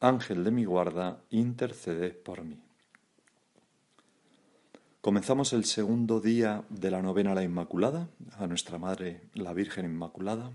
Ángel 0.00 0.44
de 0.44 0.50
mi 0.50 0.64
guarda, 0.64 1.20
intercede 1.28 2.10
por 2.10 2.42
mí. 2.42 2.58
Comenzamos 5.02 5.52
el 5.52 5.66
segundo 5.66 6.20
día 6.20 6.64
de 6.70 6.90
la 6.90 7.02
novena 7.02 7.32
a 7.32 7.34
la 7.34 7.42
Inmaculada, 7.42 8.08
a 8.38 8.46
nuestra 8.46 8.78
Madre 8.78 9.20
la 9.34 9.52
Virgen 9.52 9.84
Inmaculada. 9.84 10.52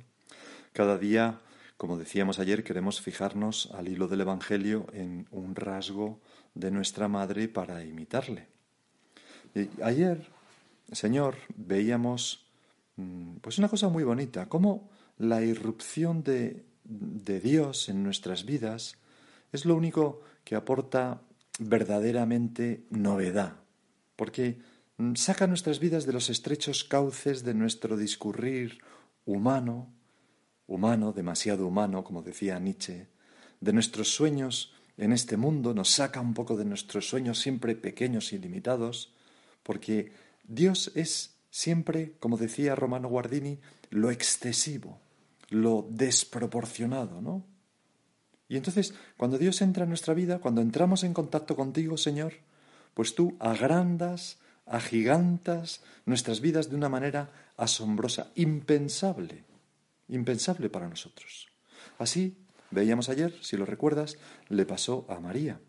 Cada 0.73 0.97
día, 0.97 1.41
como 1.77 1.95
decíamos 1.97 2.39
ayer, 2.39 2.63
queremos 2.63 3.01
fijarnos 3.01 3.69
al 3.75 3.87
hilo 3.87 4.07
del 4.07 4.21
Evangelio 4.21 4.87
en 4.93 5.27
un 5.29 5.53
rasgo 5.53 6.19
de 6.55 6.71
nuestra 6.71 7.07
Madre 7.07 7.47
para 7.47 7.83
imitarle. 7.83 8.47
Ayer, 9.83 10.27
Señor, 10.91 11.35
veíamos 11.55 12.47
mm, 12.95 13.35
pues 13.41 13.59
una 13.59 13.69
cosa 13.69 13.89
muy 13.89 14.03
bonita, 14.03 14.49
cómo 14.49 14.89
la 15.19 15.43
irrupción 15.43 16.23
de 16.23 16.63
Dios 17.39 17.89
en 17.89 18.01
nuestras 18.01 18.43
vidas 18.45 18.97
es 19.51 19.65
lo 19.65 19.75
único 19.75 20.21
que 20.43 20.55
aporta 20.55 21.21
verdaderamente 21.59 22.85
novedad, 22.89 23.55
porque 24.15 24.59
mm, 24.97 25.15
saca 25.15 25.47
nuestras 25.47 25.79
vidas 25.79 26.05
de 26.05 26.13
los 26.13 26.29
estrechos 26.29 26.83
cauces 26.83 27.43
de 27.43 27.53
nuestro 27.53 27.97
discurrir 27.97 28.79
humano, 29.25 29.93
humano, 30.67 31.13
demasiado 31.13 31.67
humano, 31.67 32.03
como 32.03 32.21
decía 32.21 32.59
Nietzsche, 32.59 33.07
de 33.59 33.73
nuestros 33.73 34.13
sueños 34.13 34.73
en 34.97 35.11
este 35.11 35.37
mundo, 35.37 35.73
nos 35.73 35.89
saca 35.89 36.21
un 36.21 36.33
poco 36.33 36.55
de 36.55 36.65
nuestros 36.65 37.07
sueños 37.07 37.39
siempre 37.39 37.75
pequeños 37.75 38.33
y 38.33 38.39
limitados, 38.39 39.13
porque 39.63 40.11
Dios 40.43 40.91
es 40.95 41.35
siempre, 41.49 42.13
como 42.19 42.37
decía 42.37 42.75
Romano 42.75 43.09
Guardini, 43.09 43.59
lo 43.89 44.11
excesivo, 44.11 44.99
lo 45.49 45.87
desproporcionado, 45.89 47.21
¿no? 47.21 47.45
Y 48.47 48.57
entonces, 48.57 48.93
cuando 49.17 49.37
Dios 49.37 49.61
entra 49.61 49.83
en 49.83 49.89
nuestra 49.89 50.13
vida, 50.13 50.39
cuando 50.39 50.61
entramos 50.61 51.03
en 51.03 51.13
contacto 51.13 51.55
contigo, 51.55 51.97
Señor, 51.97 52.33
pues 52.93 53.15
tú 53.15 53.35
agrandas, 53.39 54.39
agigantas 54.65 55.83
nuestras 56.05 56.41
vidas 56.41 56.69
de 56.69 56.75
una 56.75 56.89
manera 56.89 57.31
asombrosa, 57.57 58.31
impensable, 58.35 59.43
impensable 60.07 60.69
para 60.69 60.87
nosotros. 60.87 61.47
Así, 61.97 62.37
veíamos 62.71 63.09
ayer, 63.09 63.33
si 63.41 63.57
lo 63.57 63.65
recuerdas, 63.65 64.17
le 64.49 64.65
pasó 64.65 65.05
a 65.09 65.19
María, 65.19 65.59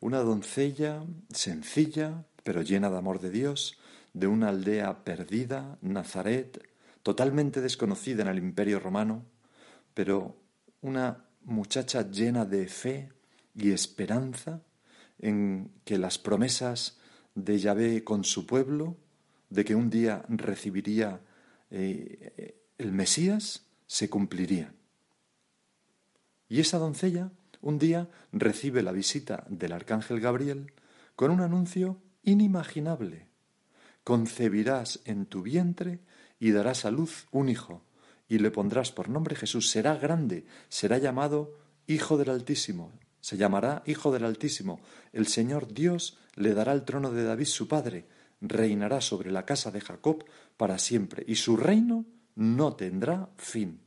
una 0.00 0.20
doncella 0.20 1.04
sencilla, 1.30 2.24
pero 2.42 2.62
llena 2.62 2.90
de 2.90 2.98
amor 2.98 3.20
de 3.20 3.30
Dios, 3.30 3.78
de 4.12 4.26
una 4.26 4.48
aldea 4.48 5.04
perdida, 5.04 5.78
Nazaret, 5.82 6.66
totalmente 7.02 7.60
desconocida 7.60 8.22
en 8.22 8.28
el 8.28 8.38
imperio 8.38 8.80
romano, 8.80 9.24
pero 9.94 10.36
una 10.80 11.24
muchacha 11.42 12.10
llena 12.10 12.44
de 12.44 12.66
fe 12.68 13.10
y 13.54 13.72
esperanza 13.72 14.62
en 15.18 15.70
que 15.84 15.98
las 15.98 16.18
promesas 16.18 16.98
de 17.34 17.58
Yahvé 17.58 18.04
con 18.04 18.24
su 18.24 18.46
pueblo, 18.46 18.96
de 19.50 19.64
que 19.64 19.74
un 19.74 19.90
día 19.90 20.24
recibiría 20.28 21.20
eh, 21.70 22.54
el 22.78 22.92
Mesías, 22.92 23.66
se 23.86 24.08
cumplirían. 24.08 24.74
Y 26.48 26.60
esa 26.60 26.78
doncella 26.78 27.30
un 27.60 27.78
día 27.78 28.08
recibe 28.32 28.82
la 28.82 28.92
visita 28.92 29.44
del 29.48 29.72
arcángel 29.72 30.20
Gabriel 30.20 30.72
con 31.14 31.30
un 31.30 31.40
anuncio 31.40 32.00
inimaginable. 32.22 33.28
Concebirás 34.04 35.00
en 35.04 35.26
tu 35.26 35.42
vientre 35.42 36.00
y 36.38 36.52
darás 36.52 36.84
a 36.86 36.90
luz 36.90 37.26
un 37.30 37.48
hijo 37.48 37.82
y 38.30 38.38
le 38.38 38.52
pondrás 38.52 38.92
por 38.92 39.08
nombre 39.08 39.34
Jesús. 39.34 39.68
Será 39.68 39.96
grande, 39.96 40.46
será 40.68 40.98
llamado 40.98 41.58
Hijo 41.88 42.16
del 42.16 42.30
Altísimo. 42.30 42.92
Se 43.20 43.36
llamará 43.36 43.82
Hijo 43.86 44.12
del 44.12 44.24
Altísimo. 44.24 44.80
El 45.12 45.26
Señor 45.26 45.74
Dios 45.74 46.16
le 46.36 46.54
dará 46.54 46.72
el 46.72 46.84
trono 46.84 47.10
de 47.10 47.24
David 47.24 47.46
su 47.46 47.66
padre. 47.66 48.06
Reinará 48.40 49.00
sobre 49.00 49.32
la 49.32 49.44
casa 49.44 49.72
de 49.72 49.80
Jacob 49.80 50.24
para 50.56 50.78
siempre, 50.78 51.24
y 51.26 51.34
su 51.34 51.56
reino 51.56 52.06
no 52.36 52.76
tendrá 52.76 53.28
fin. 53.36 53.80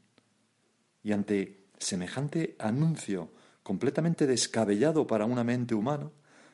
Y 1.04 1.14
ante 1.14 1.64
semejante 1.80 2.58
anuncio 2.60 3.32
completamente 3.64 4.28
descabellado 4.28 5.08
para 5.08 5.26
una 5.26 5.46
mente 5.46 5.74
humana, 5.74 6.12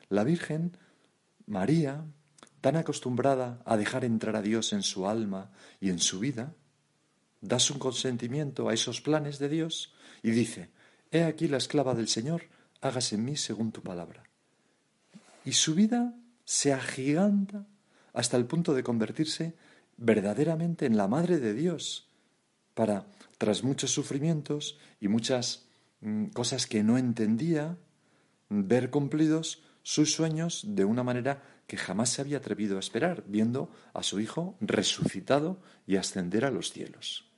la 0.08 0.22
Virgen 0.22 0.76
María, 1.46 2.04
tan 2.60 2.76
acostumbrada 2.76 3.60
a 3.64 3.76
dejar 3.76 4.04
entrar 4.04 4.36
a 4.36 4.42
Dios 4.42 4.72
en 4.72 4.82
su 4.82 5.08
alma 5.08 5.50
y 5.80 5.90
en 5.90 5.98
su 5.98 6.20
vida, 6.20 6.54
das 7.40 7.70
un 7.70 7.78
consentimiento 7.78 8.68
a 8.68 8.74
esos 8.74 9.00
planes 9.00 9.38
de 9.38 9.48
Dios 9.48 9.92
y 10.22 10.30
dice, 10.30 10.70
He 11.10 11.24
aquí 11.24 11.48
la 11.48 11.56
esclava 11.56 11.94
del 11.94 12.08
Señor, 12.08 12.42
hágase 12.80 13.16
en 13.16 13.24
mí 13.24 13.36
según 13.36 13.72
tu 13.72 13.82
palabra. 13.82 14.22
Y 15.44 15.52
su 15.52 15.74
vida 15.74 16.14
se 16.44 16.72
agiganta 16.72 17.66
hasta 18.12 18.36
el 18.36 18.44
punto 18.44 18.74
de 18.74 18.82
convertirse 18.82 19.54
verdaderamente 19.96 20.86
en 20.86 20.96
la 20.96 21.08
Madre 21.08 21.38
de 21.38 21.54
Dios, 21.54 22.08
para, 22.74 23.06
tras 23.38 23.62
muchos 23.62 23.90
sufrimientos 23.90 24.78
y 25.00 25.08
muchas 25.08 25.66
mm, 26.00 26.26
cosas 26.26 26.66
que 26.66 26.82
no 26.82 26.98
entendía, 26.98 27.76
ver 28.48 28.90
cumplidos 28.90 29.62
sus 29.82 30.12
sueños 30.12 30.62
de 30.66 30.84
una 30.84 31.02
manera 31.02 31.42
que 31.66 31.76
jamás 31.76 32.10
se 32.10 32.20
había 32.20 32.38
atrevido 32.38 32.76
a 32.76 32.80
esperar, 32.80 33.24
viendo 33.26 33.70
a 33.94 34.02
su 34.02 34.20
Hijo 34.20 34.56
resucitado 34.60 35.60
y 35.86 35.96
ascender 35.96 36.44
a 36.44 36.50
los 36.50 36.72
cielos. 36.72 37.29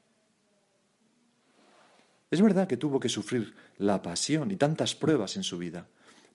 Es 2.33 2.41
verdad 2.41 2.67
que 2.67 2.79
tuvo 2.79 2.99
que 2.99 3.11
sufrir 3.11 3.53
la 3.77 4.01
pasión 4.01 4.51
y 4.51 4.57
tantas 4.57 4.95
pruebas 4.95 5.37
en 5.37 5.43
su 5.43 5.59
vida, 5.59 5.87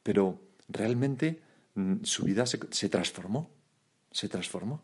pero 0.03 0.39
realmente 0.69 1.41
mm, 1.73 2.03
su 2.03 2.23
vida 2.23 2.45
se, 2.45 2.59
transformó, 2.87 3.49
se 4.11 4.29
transformó. 4.29 4.83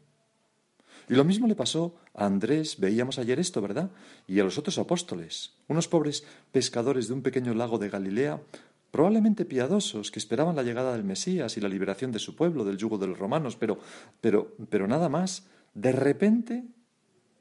Y 1.07 1.13
lo 1.13 1.23
mismo 1.23 1.45
le 1.45 1.53
pasó 1.53 1.95
a 2.15 2.25
Andrés, 2.25 2.79
veíamos 2.79 3.19
ayer 3.19 3.39
esto, 3.39 3.61
¿verdad? 3.61 3.91
Y 4.25 4.39
a 4.39 4.43
los 4.43 4.57
otros 4.57 4.79
apóstoles, 4.79 5.53
unos 5.67 5.87
pobres 5.87 6.23
pescadores 6.51 7.07
de 7.07 7.13
un 7.13 7.21
pequeño 7.21 7.53
lago 7.53 7.77
de 7.77 7.89
Galilea, 7.89 8.41
probablemente 8.89 9.45
piadosos, 9.45 10.09
que 10.09 10.17
esperaban 10.17 10.55
la 10.55 10.63
llegada 10.63 10.93
del 10.93 11.03
Mesías 11.03 11.57
y 11.57 11.61
la 11.61 11.69
liberación 11.69 12.11
de 12.11 12.17
su 12.17 12.35
pueblo 12.35 12.65
del 12.65 12.77
yugo 12.77 12.97
de 12.97 13.05
los 13.05 13.19
romanos, 13.19 13.55
pero, 13.55 13.77
pero, 14.19 14.55
pero 14.67 14.87
nada 14.87 15.09
más, 15.09 15.45
de 15.75 15.91
repente, 15.91 16.63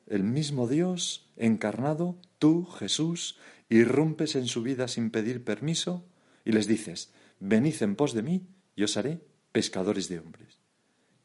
el 0.08 0.24
mismo 0.24 0.68
Dios 0.68 1.30
encarnado, 1.38 2.18
tú, 2.38 2.66
Jesús, 2.66 3.38
irrumpes 3.68 4.36
en 4.36 4.46
su 4.46 4.62
vida 4.62 4.88
sin 4.88 5.10
pedir 5.10 5.44
permiso 5.44 6.04
y 6.44 6.52
les 6.52 6.66
dices, 6.66 7.12
venid 7.40 7.82
en 7.82 7.96
pos 7.96 8.14
de 8.14 8.22
mí 8.22 8.46
y 8.76 8.84
os 8.84 8.96
haré 8.96 9.20
pescadores 9.52 10.08
de 10.08 10.18
hombres. 10.18 10.58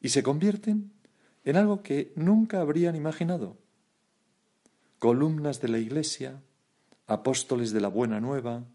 Y 0.02 0.10
se 0.10 0.24
convierten 0.24 0.92
en 1.44 1.56
algo 1.56 1.82
que 1.82 2.14
nunca 2.16 2.62
habrían 2.62 2.96
imaginado. 2.96 3.58
Columnas 5.00 5.62
de 5.62 5.70
la 5.70 5.80
Iglesia, 5.80 6.42
apóstoles 7.08 7.72
de 7.72 7.82
la 7.82 7.88
Buena 7.88 8.20
Nueva, 8.20 8.66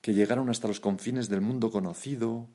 que 0.00 0.14
llegaron 0.14 0.48
hasta 0.48 0.68
los 0.68 0.80
confines 0.80 1.28
del 1.28 1.40
mundo 1.40 1.70
conocido, 1.70 2.48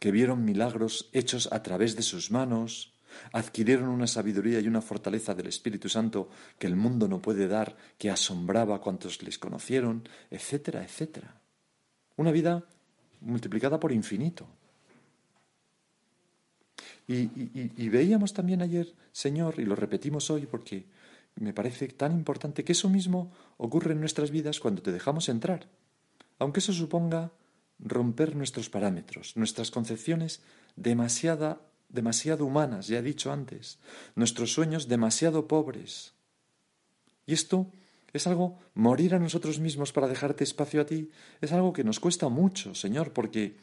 que 0.00 0.10
vieron 0.10 0.44
milagros 0.44 1.08
hechos 1.12 1.48
a 1.52 1.62
través 1.62 1.96
de 1.96 2.02
sus 2.02 2.30
manos, 2.30 2.95
adquirieron 3.32 3.88
una 3.88 4.06
sabiduría 4.06 4.60
y 4.60 4.68
una 4.68 4.80
fortaleza 4.80 5.34
del 5.34 5.46
Espíritu 5.46 5.88
Santo 5.88 6.28
que 6.58 6.66
el 6.66 6.76
mundo 6.76 7.08
no 7.08 7.20
puede 7.20 7.48
dar, 7.48 7.76
que 7.98 8.10
asombraba 8.10 8.76
a 8.76 8.80
cuantos 8.80 9.22
les 9.22 9.38
conocieron, 9.38 10.08
etcétera, 10.30 10.82
etcétera. 10.82 11.40
Una 12.16 12.32
vida 12.32 12.64
multiplicada 13.20 13.78
por 13.78 13.92
infinito. 13.92 14.46
Y, 17.08 17.88
veíamos 17.88 18.32
también 18.32 18.62
ayer, 18.62 18.92
Señor, 19.12 19.60
y 19.60 19.64
lo 19.64 19.76
repetimos 19.76 20.28
hoy 20.30 20.46
porque 20.46 20.86
me 21.36 21.52
parece 21.52 21.88
tan 21.88 22.12
importante 22.12 22.64
que 22.64 22.72
eso 22.72 22.88
mismo 22.88 23.32
ocurre 23.58 23.92
en 23.92 24.00
nuestras 24.00 24.30
vidas 24.30 24.58
cuando 24.58 24.82
te 24.82 24.90
dejamos 24.90 25.28
entrar, 25.28 25.68
aunque 26.38 26.58
eso 26.60 26.72
suponga 26.72 27.30
romper 27.78 28.34
nuestros 28.34 28.70
parámetros, 28.70 29.36
nuestras 29.36 29.70
concepciones 29.70 30.42
demasiada 30.74 31.60
demasiado 31.96 32.46
humanas, 32.46 32.86
ya 32.86 32.98
he 32.98 33.02
dicho 33.02 33.32
antes, 33.32 33.80
nuestros 34.14 34.52
sueños 34.52 34.86
demasiado 34.86 35.48
pobres. 35.48 36.14
Y 37.26 37.32
esto 37.32 37.72
es 38.12 38.28
algo, 38.28 38.60
morir 38.74 39.16
a 39.16 39.18
nosotros 39.18 39.58
mismos 39.58 39.92
para 39.92 40.06
dejarte 40.06 40.44
espacio 40.44 40.80
a 40.80 40.86
ti, 40.86 41.10
es 41.40 41.50
algo 41.50 41.72
que 41.72 41.82
nos 41.82 41.98
cuesta 41.98 42.28
mucho, 42.28 42.76
Señor, 42.76 43.12
porque, 43.12 43.56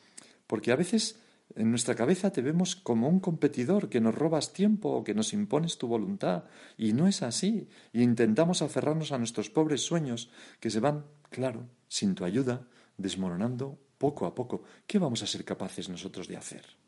porque 0.47 0.73
a 0.73 0.75
veces 0.75 1.15
en 1.55 1.69
nuestra 1.69 1.95
cabeza 1.95 2.31
te 2.31 2.41
vemos 2.41 2.75
como 2.75 3.07
un 3.07 3.19
competidor 3.19 3.89
que 3.89 4.01
nos 4.01 4.15
robas 4.15 4.53
tiempo 4.53 4.89
o 4.89 5.03
que 5.03 5.13
nos 5.13 5.33
impones 5.33 5.77
tu 5.77 5.87
voluntad. 5.87 6.45
Y 6.77 6.93
no 6.93 7.07
es 7.07 7.21
así. 7.21 7.67
Y 7.91 8.01
intentamos 8.01 8.61
aferrarnos 8.61 9.11
a 9.11 9.19
nuestros 9.19 9.49
pobres 9.49 9.81
sueños 9.81 10.31
que 10.59 10.71
se 10.71 10.79
van, 10.79 11.05
claro, 11.29 11.67
sin 11.87 12.15
tu 12.15 12.25
ayuda, 12.25 12.67
desmoronando 12.97 13.77
poco 13.97 14.25
a 14.25 14.33
poco. 14.33 14.63
¿Qué 14.87 14.97
vamos 14.97 15.21
a 15.21 15.27
ser 15.27 15.45
capaces 15.45 15.89
nosotros 15.89 16.27
de 16.27 16.37
hacer? 16.37 16.82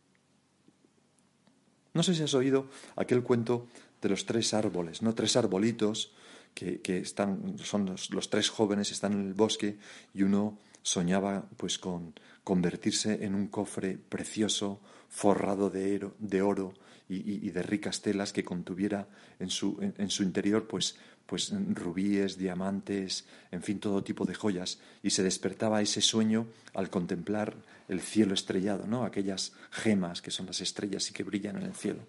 No 1.95 2.03
sé 2.03 2.13
si 2.13 2.21
has 2.21 2.33
oído 2.33 2.67
aquel 2.95 3.23
cuento 3.23 3.67
de 4.01 4.09
los 4.09 4.25
tres 4.27 4.53
árboles, 4.53 5.01
¿no? 5.01 5.15
Tres 5.15 5.35
arbolitos 5.37 6.11
que, 6.53 6.79
están, 6.85 7.57
son 7.57 7.95
los, 8.11 8.29
tres 8.29 8.49
jóvenes, 8.49 8.91
están 8.91 9.13
en 9.13 9.27
el 9.27 9.33
bosque 9.33 9.77
y 10.13 10.23
uno 10.23 10.59
soñaba 10.83 11.45
pues 11.57 11.79
con 11.79 12.13
convertirse 12.43 13.25
en 13.25 13.33
un 13.33 13.47
cofre 13.47 13.97
precioso, 13.97 14.79
forrado 15.09 15.69
de 15.71 16.41
oro 16.41 16.73
y, 17.07 17.49
de 17.51 17.61
ricas 17.61 18.01
telas 18.01 18.33
que 18.33 18.43
contuviera 18.43 19.07
en 19.39 19.49
su, 19.49 19.77
en, 19.79 20.09
su 20.09 20.23
interior 20.23 20.67
pues, 20.67 20.95
pues 21.25 21.53
rubíes, 21.73 22.37
diamantes, 22.37 23.25
en 23.51 23.61
fin, 23.61 23.79
todo 23.79 24.03
tipo 24.03 24.25
de 24.25 24.33
joyas. 24.33 24.79
Y 25.03 25.11
se 25.11 25.23
despertaba 25.23 25.81
ese 25.81 26.01
sueño 26.01 26.47
al 26.73 26.89
contemplar 26.89 27.55
el 27.87 28.01
cielo 28.01 28.33
estrellado, 28.33 28.87
¿no? 28.87 29.03
Aquellas 29.03 29.53
gemas 29.69 30.21
que 30.21 30.31
son 30.31 30.47
las 30.47 30.61
estrellas 30.61 31.09
y 31.09 31.13
que 31.13 31.23
brillan 31.23 31.57
en 31.57 31.63
el 31.63 31.75
cielo. 31.75 32.01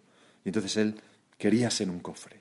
Y 0.44 0.48
entonces 0.48 0.76
él 0.78 0.94
quería 1.36 1.70
ser 1.70 1.90
un 1.90 2.00
cofre. 2.00 2.40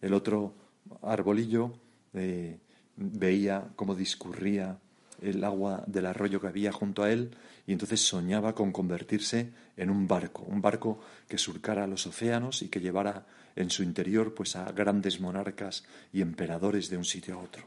El 0.00 0.14
otro 0.14 0.54
arbolillo 1.02 1.74
eh, 2.14 2.58
veía 2.96 3.68
cómo 3.76 3.94
discurría 3.94 4.78
el 5.20 5.42
agua 5.44 5.84
del 5.86 6.06
arroyo 6.06 6.40
que 6.40 6.46
había 6.46 6.72
junto 6.72 7.02
a 7.02 7.10
él 7.10 7.30
y 7.66 7.72
entonces 7.72 8.00
soñaba 8.00 8.54
con 8.54 8.72
convertirse 8.72 9.50
en 9.76 9.90
un 9.90 10.06
barco, 10.06 10.42
un 10.42 10.60
barco 10.60 11.00
que 11.28 11.38
surcara 11.38 11.86
los 11.86 12.06
océanos 12.06 12.62
y 12.62 12.68
que 12.68 12.80
llevara 12.80 13.26
en 13.56 13.70
su 13.70 13.82
interior 13.82 14.34
pues 14.34 14.56
a 14.56 14.70
grandes 14.72 15.20
monarcas 15.20 15.84
y 16.12 16.20
emperadores 16.20 16.90
de 16.90 16.96
un 16.96 17.04
sitio 17.04 17.34
a 17.34 17.42
otro. 17.42 17.64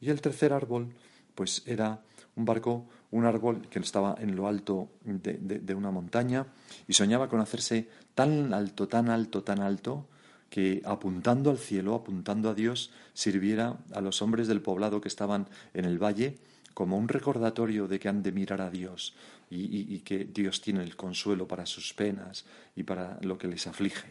Y 0.00 0.10
el 0.10 0.20
tercer 0.20 0.52
árbol 0.52 0.94
pues 1.34 1.62
era 1.66 2.02
un 2.36 2.44
barco, 2.44 2.86
un 3.10 3.24
árbol 3.24 3.68
que 3.68 3.78
estaba 3.78 4.16
en 4.18 4.36
lo 4.36 4.46
alto 4.46 4.90
de, 5.04 5.38
de 5.38 5.74
una 5.74 5.90
montaña 5.90 6.46
y 6.86 6.92
soñaba 6.92 7.28
con 7.28 7.40
hacerse 7.40 7.88
tan 8.14 8.52
alto, 8.52 8.88
tan 8.88 9.08
alto, 9.08 9.42
tan 9.42 9.60
alto 9.60 10.08
que 10.54 10.82
apuntando 10.84 11.50
al 11.50 11.58
cielo, 11.58 11.96
apuntando 11.96 12.48
a 12.48 12.54
Dios, 12.54 12.92
sirviera 13.12 13.76
a 13.92 14.00
los 14.00 14.22
hombres 14.22 14.46
del 14.46 14.62
poblado 14.62 15.00
que 15.00 15.08
estaban 15.08 15.48
en 15.74 15.84
el 15.84 15.98
valle 15.98 16.38
como 16.74 16.96
un 16.96 17.08
recordatorio 17.08 17.88
de 17.88 17.98
que 17.98 18.08
han 18.08 18.22
de 18.22 18.30
mirar 18.30 18.60
a 18.60 18.70
Dios 18.70 19.16
y, 19.50 19.98
que 20.06 20.24
Dios 20.24 20.60
tiene 20.60 20.84
el 20.84 20.94
consuelo 20.94 21.48
para 21.48 21.66
sus 21.66 21.92
penas 21.92 22.44
y 22.76 22.84
para 22.84 23.18
lo 23.22 23.36
que 23.36 23.48
les 23.48 23.66
aflige. 23.66 24.06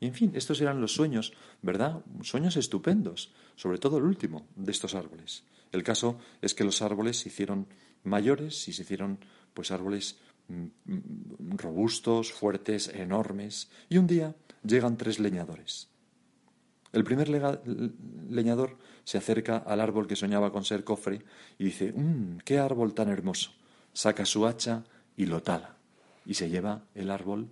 Y 0.00 0.06
en 0.06 0.14
fin, 0.14 0.32
estos 0.34 0.58
eran 0.62 0.80
los 0.80 0.94
sueños, 0.94 1.34
¿verdad? 1.60 2.02
Sueños 2.22 2.56
estupendos, 2.56 3.34
sobre 3.54 3.76
todo 3.76 3.98
el 3.98 4.04
último 4.04 4.46
de 4.56 4.72
estos 4.72 4.94
árboles. 4.94 5.44
El 5.70 5.82
caso 5.82 6.18
es 6.40 6.54
que 6.54 6.64
los 6.64 6.80
árboles 6.80 7.18
se 7.18 7.28
hicieron 7.28 7.66
mayores 8.04 8.68
y 8.68 8.72
se 8.72 8.84
hicieron 8.84 9.18
pues 9.52 9.70
árboles 9.70 10.16
mm, 10.48 10.64
mm, 10.86 11.56
robustos, 11.58 12.32
fuertes, 12.32 12.88
enormes, 12.88 13.68
y 13.90 13.98
un 13.98 14.06
día 14.06 14.34
llegan 14.64 14.96
tres 14.96 15.20
leñadores. 15.20 15.88
El 16.92 17.02
primer 17.02 17.28
leñador 18.30 18.78
se 19.02 19.18
acerca 19.18 19.58
al 19.58 19.80
árbol 19.80 20.06
que 20.06 20.16
soñaba 20.16 20.52
con 20.52 20.64
ser 20.64 20.84
cofre 20.84 21.22
y 21.58 21.64
dice, 21.64 21.92
mmm, 21.92 22.38
qué 22.44 22.58
árbol 22.58 22.94
tan 22.94 23.08
hermoso. 23.08 23.50
Saca 23.92 24.24
su 24.24 24.46
hacha 24.46 24.84
y 25.16 25.26
lo 25.26 25.42
tala 25.42 25.76
y 26.24 26.34
se 26.34 26.48
lleva 26.48 26.82
el 26.94 27.10
árbol 27.10 27.48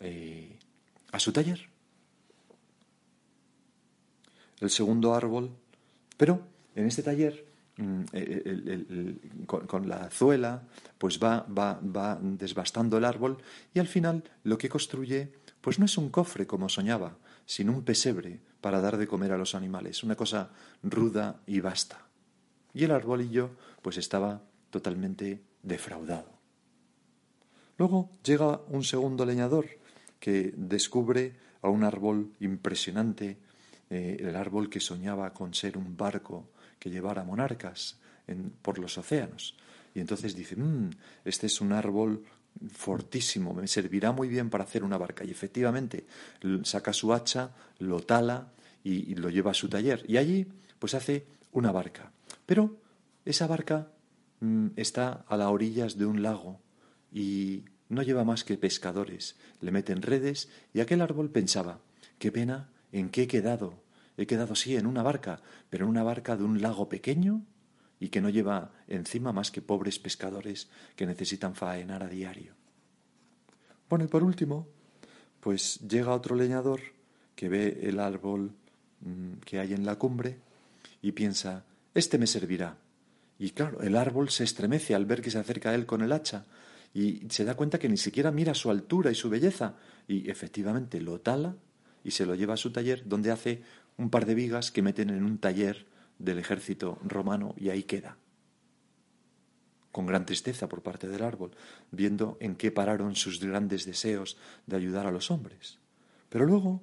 eh, 0.00 0.58
a 1.12 1.18
su 1.18 1.32
taller. 1.32 1.68
El 4.60 4.70
segundo 4.70 5.14
árbol, 5.14 5.50
pero 6.16 6.40
en 6.74 6.86
este 6.86 7.02
taller 7.02 7.46
mm, 7.76 9.44
con, 9.46 9.66
con, 9.66 9.88
la 9.88 10.04
azuela, 10.04 10.62
pues 10.96 11.22
va, 11.22 11.46
va, 11.46 11.78
va 11.80 12.18
desbastando 12.20 12.96
el 12.96 13.04
árbol 13.04 13.38
y 13.74 13.78
al 13.78 13.86
final 13.86 14.24
lo 14.44 14.58
que 14.58 14.68
construye 14.68 15.32
pues 15.60 15.78
no 15.78 15.84
es 15.84 15.98
un 15.98 16.10
cofre 16.10 16.46
como 16.46 16.68
soñaba, 16.68 17.18
sino 17.46 17.72
un 17.72 17.84
pesebre 17.84 18.40
para 18.60 18.80
dar 18.80 18.96
de 18.96 19.06
comer 19.06 19.32
a 19.32 19.38
los 19.38 19.54
animales, 19.54 20.02
una 20.02 20.16
cosa 20.16 20.50
ruda 20.82 21.40
y 21.46 21.60
vasta. 21.60 22.06
Y 22.74 22.84
el 22.84 22.90
arbolillo 22.90 23.50
pues 23.82 23.96
estaba 23.96 24.42
totalmente 24.70 25.42
defraudado. 25.62 26.38
Luego 27.78 28.10
llega 28.24 28.60
un 28.68 28.84
segundo 28.84 29.24
leñador 29.24 29.66
que 30.18 30.52
descubre 30.56 31.36
a 31.62 31.68
un 31.68 31.84
árbol 31.84 32.32
impresionante, 32.40 33.38
eh, 33.88 34.16
el 34.20 34.36
árbol 34.36 34.68
que 34.68 34.80
soñaba 34.80 35.32
con 35.32 35.54
ser 35.54 35.78
un 35.78 35.96
barco 35.96 36.50
que 36.78 36.90
llevara 36.90 37.24
monarcas 37.24 37.98
por 38.62 38.78
los 38.78 38.98
océanos. 38.98 39.56
Y 39.94 40.00
entonces 40.00 40.36
dice, 40.36 40.56
mm, 40.56 40.90
este 41.24 41.46
es 41.46 41.60
un 41.60 41.72
árbol 41.72 42.24
fortísimo, 42.72 43.54
me 43.54 43.68
servirá 43.68 44.12
muy 44.12 44.28
bien 44.28 44.50
para 44.50 44.64
hacer 44.64 44.84
una 44.84 44.98
barca. 44.98 45.24
Y 45.24 45.30
efectivamente 45.30 46.06
saca 46.64 46.92
su 46.92 47.12
hacha, 47.12 47.54
lo 47.78 48.00
tala 48.00 48.52
y, 48.84 49.14
lo 49.14 49.30
lleva 49.30 49.52
a 49.52 49.54
su 49.54 49.68
taller. 49.68 50.04
Y 50.08 50.16
allí 50.16 50.46
pues 50.78 50.94
hace 50.94 51.26
una 51.52 51.72
barca. 51.72 52.12
Pero 52.46 52.76
esa 53.24 53.46
barca 53.46 53.88
mm, 54.40 54.68
está 54.76 55.24
a 55.28 55.36
las 55.36 55.48
orillas 55.48 55.98
de 55.98 56.06
un 56.06 56.22
lago 56.22 56.60
y 57.12 57.64
no 57.88 58.02
lleva 58.02 58.24
más 58.24 58.44
que 58.44 58.58
pescadores. 58.58 59.36
Le 59.60 59.70
meten 59.70 60.02
redes 60.02 60.48
y 60.72 60.80
aquel 60.80 61.00
árbol 61.00 61.30
pensaba, 61.30 61.80
qué 62.18 62.32
pena, 62.32 62.70
¿en 62.92 63.10
qué 63.10 63.22
he 63.22 63.28
quedado? 63.28 63.82
He 64.16 64.26
quedado 64.26 64.54
sí 64.54 64.76
en 64.76 64.86
una 64.86 65.02
barca, 65.02 65.40
pero 65.70 65.84
en 65.84 65.90
una 65.90 66.02
barca 66.02 66.36
de 66.36 66.44
un 66.44 66.60
lago 66.60 66.88
pequeño 66.88 67.42
y 68.00 68.08
que 68.08 68.20
no 68.20 68.28
lleva 68.28 68.70
encima 68.86 69.32
más 69.32 69.50
que 69.50 69.62
pobres 69.62 69.98
pescadores 69.98 70.68
que 70.96 71.06
necesitan 71.06 71.54
faenar 71.54 72.02
a 72.02 72.08
diario. 72.08 72.52
Bueno, 73.88 74.04
y 74.04 74.08
por 74.08 74.22
último, 74.22 74.68
pues 75.40 75.80
llega 75.80 76.14
otro 76.14 76.36
leñador 76.36 76.80
que 77.34 77.48
ve 77.48 77.80
el 77.82 78.00
árbol 78.00 78.52
mm, 79.00 79.40
que 79.44 79.58
hay 79.58 79.72
en 79.72 79.86
la 79.86 79.96
cumbre 79.96 80.38
y 81.02 81.12
piensa, 81.12 81.64
este 81.94 82.18
me 82.18 82.26
servirá. 82.26 82.76
Y 83.38 83.50
claro, 83.50 83.80
el 83.80 83.96
árbol 83.96 84.30
se 84.30 84.44
estremece 84.44 84.94
al 84.94 85.06
ver 85.06 85.22
que 85.22 85.30
se 85.30 85.38
acerca 85.38 85.70
a 85.70 85.74
él 85.74 85.86
con 85.86 86.02
el 86.02 86.12
hacha 86.12 86.44
y 86.92 87.22
se 87.30 87.44
da 87.44 87.54
cuenta 87.54 87.78
que 87.78 87.88
ni 87.88 87.96
siquiera 87.96 88.32
mira 88.32 88.54
su 88.54 88.70
altura 88.70 89.10
y 89.10 89.14
su 89.14 89.30
belleza 89.30 89.74
y 90.08 90.28
efectivamente 90.30 91.00
lo 91.00 91.20
tala 91.20 91.54
y 92.02 92.10
se 92.10 92.26
lo 92.26 92.34
lleva 92.34 92.54
a 92.54 92.58
su 92.58 92.72
taller 92.72 93.06
donde 93.06 93.30
hace 93.30 93.62
un 93.96 94.10
par 94.10 94.26
de 94.26 94.34
vigas 94.34 94.70
que 94.70 94.82
meten 94.82 95.10
en 95.10 95.24
un 95.24 95.38
taller 95.38 95.86
del 96.18 96.38
ejército 96.38 96.98
romano 97.02 97.54
y 97.56 97.70
ahí 97.70 97.82
queda. 97.82 98.16
Con 99.92 100.06
gran 100.06 100.26
tristeza 100.26 100.68
por 100.68 100.82
parte 100.82 101.08
del 101.08 101.22
árbol, 101.22 101.52
viendo 101.90 102.36
en 102.40 102.56
qué 102.56 102.70
pararon 102.70 103.16
sus 103.16 103.40
grandes 103.40 103.84
deseos 103.84 104.36
de 104.66 104.76
ayudar 104.76 105.06
a 105.06 105.12
los 105.12 105.30
hombres. 105.30 105.78
Pero 106.28 106.44
luego 106.44 106.82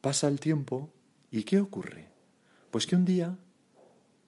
pasa 0.00 0.28
el 0.28 0.40
tiempo 0.40 0.92
y 1.30 1.44
¿qué 1.44 1.60
ocurre? 1.60 2.08
Pues 2.70 2.86
que 2.86 2.96
un 2.96 3.04
día 3.04 3.38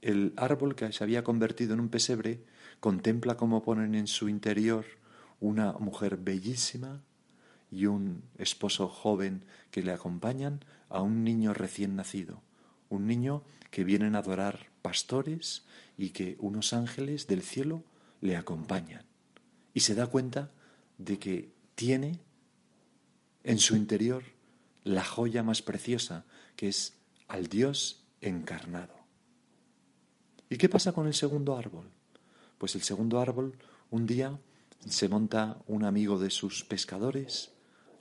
el 0.03 0.33
árbol 0.37 0.75
que 0.75 0.93
se 0.93 1.05
había 1.05 1.25
convertido 1.25 1.75
en 1.75 1.81
un 1.81 1.89
pesebre 1.89 2.43
contempla 2.81 3.37
cómo 3.37 3.63
ponen 3.63 3.95
en 3.95 4.09
su 4.09 4.29
interior 4.29 4.85
una 5.41 5.73
mujer 5.75 6.17
bellísima 6.17 7.03
y 7.71 7.87
un 7.87 8.23
esposo 8.37 8.89
joven 8.89 9.45
que 9.71 9.83
le 9.83 9.93
acompañan 9.93 10.65
a 10.89 11.01
un 11.01 11.25
niño 11.25 11.55
recién 11.55 11.97
nacido, 11.97 12.43
un 12.93 13.07
niño 13.07 13.43
que 13.71 13.85
vienen 13.85 14.15
a 14.15 14.19
adorar 14.19 14.69
pastores 14.83 15.65
y 15.97 16.11
que 16.11 16.37
unos 16.39 16.73
ángeles 16.73 17.27
del 17.27 17.43
cielo 17.43 17.85
le 18.21 18.37
acompañan. 18.37 19.05
Y 19.75 19.81
se 19.81 19.95
da 19.95 20.07
cuenta 20.07 20.51
de 20.99 21.19
que 21.19 21.53
tiene 21.75 22.21
en 23.45 23.59
su 23.59 23.77
interior 23.77 24.23
la 24.85 25.05
joya 25.05 25.43
más 25.43 25.63
preciosa, 25.63 26.25
que 26.57 26.69
es 26.69 26.95
al 27.29 27.47
Dios 27.47 28.05
encarnado. 28.21 28.95
¿Y 30.51 30.57
qué 30.57 30.69
pasa 30.69 30.93
con 30.93 31.07
el 31.07 31.15
segundo 31.15 31.57
árbol? 31.57 31.91
Pues 32.59 32.75
el 32.75 32.83
segundo 32.83 33.21
árbol 33.21 33.57
un 33.91 34.07
día 34.07 34.39
se 34.87 35.09
monta 35.09 35.63
un 35.67 35.85
amigo 35.85 36.19
de 36.19 36.31
sus 36.31 36.65
pescadores, 36.65 37.53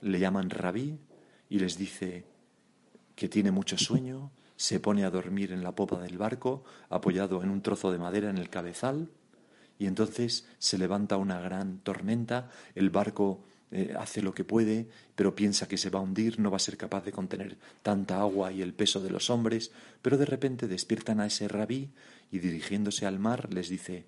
le 0.02 0.18
llaman 0.18 0.50
rabí 0.50 0.98
y 1.48 1.58
les 1.58 1.78
dice 1.78 2.26
que 3.14 3.28
tiene 3.28 3.50
mucho 3.50 3.78
sueño, 3.78 4.32
se 4.62 4.78
pone 4.78 5.02
a 5.02 5.10
dormir 5.10 5.50
en 5.50 5.64
la 5.64 5.74
popa 5.74 6.00
del 6.00 6.18
barco, 6.18 6.62
apoyado 6.88 7.42
en 7.42 7.50
un 7.50 7.62
trozo 7.62 7.90
de 7.90 7.98
madera 7.98 8.30
en 8.30 8.38
el 8.38 8.48
cabezal, 8.48 9.08
y 9.76 9.86
entonces 9.86 10.46
se 10.60 10.78
levanta 10.78 11.16
una 11.16 11.40
gran 11.40 11.78
tormenta, 11.78 12.48
el 12.76 12.90
barco 12.90 13.42
eh, 13.72 13.92
hace 13.98 14.22
lo 14.22 14.32
que 14.34 14.44
puede, 14.44 14.86
pero 15.16 15.34
piensa 15.34 15.66
que 15.66 15.78
se 15.78 15.90
va 15.90 15.98
a 15.98 16.02
hundir, 16.02 16.38
no 16.38 16.48
va 16.48 16.58
a 16.58 16.60
ser 16.60 16.76
capaz 16.76 17.04
de 17.04 17.10
contener 17.10 17.58
tanta 17.82 18.20
agua 18.20 18.52
y 18.52 18.62
el 18.62 18.72
peso 18.72 19.00
de 19.00 19.10
los 19.10 19.30
hombres, 19.30 19.72
pero 20.00 20.16
de 20.16 20.26
repente 20.26 20.68
despiertan 20.68 21.18
a 21.18 21.26
ese 21.26 21.48
rabí 21.48 21.90
y 22.30 22.38
dirigiéndose 22.38 23.04
al 23.04 23.18
mar 23.18 23.52
les 23.52 23.68
dice, 23.68 24.06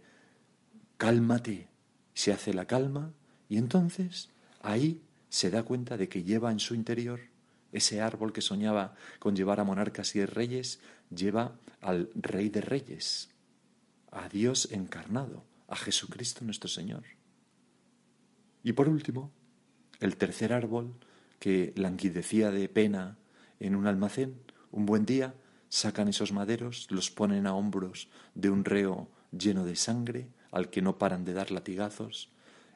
cálmate, 0.99 1.67
se 2.15 2.33
hace 2.33 2.55
la 2.55 2.67
calma 2.67 3.13
y 3.49 3.57
entonces 3.57 4.31
ahí 4.63 5.03
se 5.31 5.51
da 5.51 5.65
cuenta 5.65 5.97
de 5.97 6.09
que 6.09 6.23
lleva 6.23 6.53
en 6.53 6.61
su 6.61 6.77
interior 6.77 7.34
ese 7.75 8.01
árbol 8.01 8.33
que 8.33 8.41
soñaba 8.41 8.95
con 9.19 9.35
llevar 9.35 9.61
a 9.61 9.65
monarcas 9.65 10.15
y 10.15 10.25
reyes, 10.25 10.81
lleva 11.15 11.59
al 11.81 12.09
Rey 12.15 12.49
de 12.49 12.61
Reyes, 12.61 13.31
a 14.13 14.29
Dios 14.29 14.69
encarnado, 14.71 15.45
a 15.69 15.77
Jesucristo 15.77 16.45
nuestro 16.45 16.69
Señor. 16.69 17.03
Y 18.63 18.73
por 18.73 18.89
último, 18.89 19.33
el 20.01 20.17
tercer 20.17 20.53
árbol 20.53 20.95
que 21.41 21.73
languidecía 21.77 22.51
de 22.51 22.69
pena 22.69 23.19
en 23.59 23.75
un 23.75 23.89
almacén, 23.89 24.41
un 24.71 24.87
buen 24.87 25.05
día 25.05 25.35
sacan 25.69 26.07
esos 26.07 26.33
maderos, 26.33 26.87
los 26.91 27.11
ponen 27.11 27.47
a 27.49 27.55
hombros 27.55 28.09
de 28.37 28.51
un 28.51 28.65
reo 28.65 29.11
lleno 29.37 29.65
de 29.67 29.75
sangre, 29.75 30.29
al 30.53 30.71
que 30.71 30.81
no 30.81 30.97
paran 30.97 31.25
de 31.25 31.35
dar 31.35 31.51
latigazos, 31.51 32.31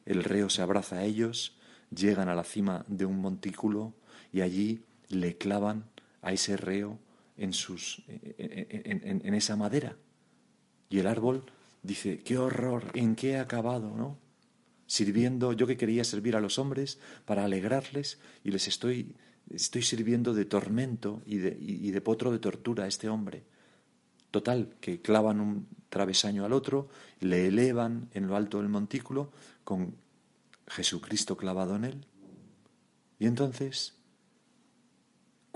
el 0.04 0.24
reo 0.24 0.50
se 0.50 0.62
abraza 0.62 0.96
a 0.96 1.04
ellos, 1.04 1.56
llegan 1.94 2.28
a 2.28 2.34
la 2.34 2.42
cima 2.42 2.84
de 2.88 3.04
un 3.04 3.20
montículo 3.20 3.94
y 4.32 4.40
allí 4.40 4.82
le 5.08 5.36
clavan 5.36 5.84
a 6.22 6.32
ese 6.32 6.56
reo 6.56 6.98
en, 7.36 7.52
sus, 7.52 8.02
en, 8.08 9.22
en 9.24 9.34
esa 9.34 9.56
madera. 9.56 9.96
Y 10.90 10.98
el 10.98 11.06
árbol 11.06 11.44
dice, 11.82 12.18
qué 12.22 12.38
horror, 12.38 12.84
¿en 12.94 13.14
qué 13.14 13.30
he 13.32 13.38
acabado? 13.38 13.94
¿no? 13.96 14.18
Sirviendo, 14.86 15.52
yo 15.52 15.66
que 15.66 15.76
quería 15.76 16.04
servir 16.04 16.36
a 16.36 16.40
los 16.40 16.58
hombres 16.58 16.98
para 17.24 17.44
alegrarles 17.44 18.18
y 18.44 18.50
les 18.50 18.68
estoy, 18.68 19.14
estoy 19.50 19.82
sirviendo 19.82 20.34
de 20.34 20.44
tormento 20.44 21.22
y 21.26 21.38
de, 21.38 21.56
y 21.60 21.90
de 21.90 22.00
potro 22.00 22.32
de 22.32 22.38
tortura 22.38 22.84
a 22.84 22.88
este 22.88 23.08
hombre. 23.08 23.44
Total, 24.30 24.74
que 24.80 25.00
clavan 25.00 25.40
un 25.40 25.68
travesaño 25.88 26.44
al 26.44 26.52
otro, 26.52 26.88
le 27.20 27.46
elevan 27.46 28.10
en 28.12 28.26
lo 28.26 28.36
alto 28.36 28.58
del 28.58 28.68
montículo 28.68 29.32
con 29.64 29.94
Jesucristo 30.66 31.36
clavado 31.36 31.76
en 31.76 31.84
él. 31.84 32.06
Y 33.18 33.26
entonces, 33.26 33.97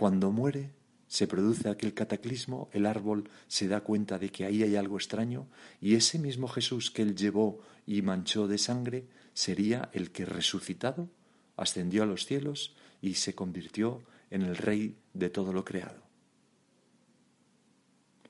cuando 0.03 0.33
muere, 0.33 0.73
se 1.07 1.29
produce 1.29 1.69
aquel 1.69 1.95
cataclismo, 1.95 2.69
el 2.73 2.87
árbol 2.87 3.31
se 3.47 3.69
da 3.69 3.83
cuenta 3.83 4.19
de 4.19 4.31
que 4.31 4.45
ahí 4.45 4.65
hay 4.65 4.75
algo 4.75 4.97
extraño 4.97 5.47
y 5.81 5.95
ese 5.95 6.19
mismo 6.19 6.49
Jesús 6.49 6.91
que 6.91 7.03
él 7.03 7.15
llevó 7.15 7.61
y 7.87 8.03
manchó 8.03 8.49
de 8.49 8.59
sangre 8.59 9.07
sería 9.33 9.91
el 9.93 10.11
que 10.11 10.25
resucitado 10.25 11.09
ascendió 11.57 12.03
a 12.03 12.07
los 12.07 12.27
cielos 12.27 12.75
y 13.01 13.15
se 13.15 13.37
convirtió 13.37 14.03
en 14.33 14.43
el 14.43 14.57
rey 14.57 14.97
de 15.15 15.31
todo 15.31 15.53
lo 15.53 15.65
creado. 15.65 16.03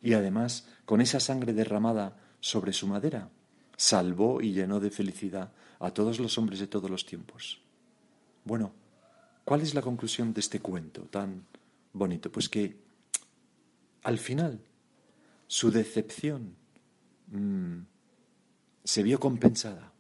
Y 0.03 0.13
además, 0.13 0.69
con 0.85 1.01
esa 1.01 1.21
sangre 1.21 1.55
derramada 1.55 2.19
sobre 2.41 2.75
su 2.75 2.87
madera, 2.87 3.31
salvó 3.79 4.43
y 4.43 4.53
llenó 4.53 4.79
de 4.79 4.91
felicidad 4.91 5.53
a 5.81 5.91
todos 5.91 6.21
los 6.21 6.37
hombres 6.37 6.61
de 6.61 6.67
todos 6.67 6.91
los 6.91 7.07
tiempos. 7.07 7.63
Bueno, 8.45 8.75
¿cuál 9.47 9.63
es 9.63 9.75
la 9.75 9.81
conclusión 9.81 10.35
de 10.35 10.41
este 10.41 10.61
cuento 10.61 11.05
tan 11.05 11.47
bonito? 11.93 12.31
Pues 12.31 12.49
que 12.49 12.77
al 14.03 14.19
final 14.19 14.61
su 15.47 15.71
decepción 15.71 16.57
mm, 17.29 17.81
se 18.85 19.03
vio 19.03 19.21
compensada. 19.21 19.93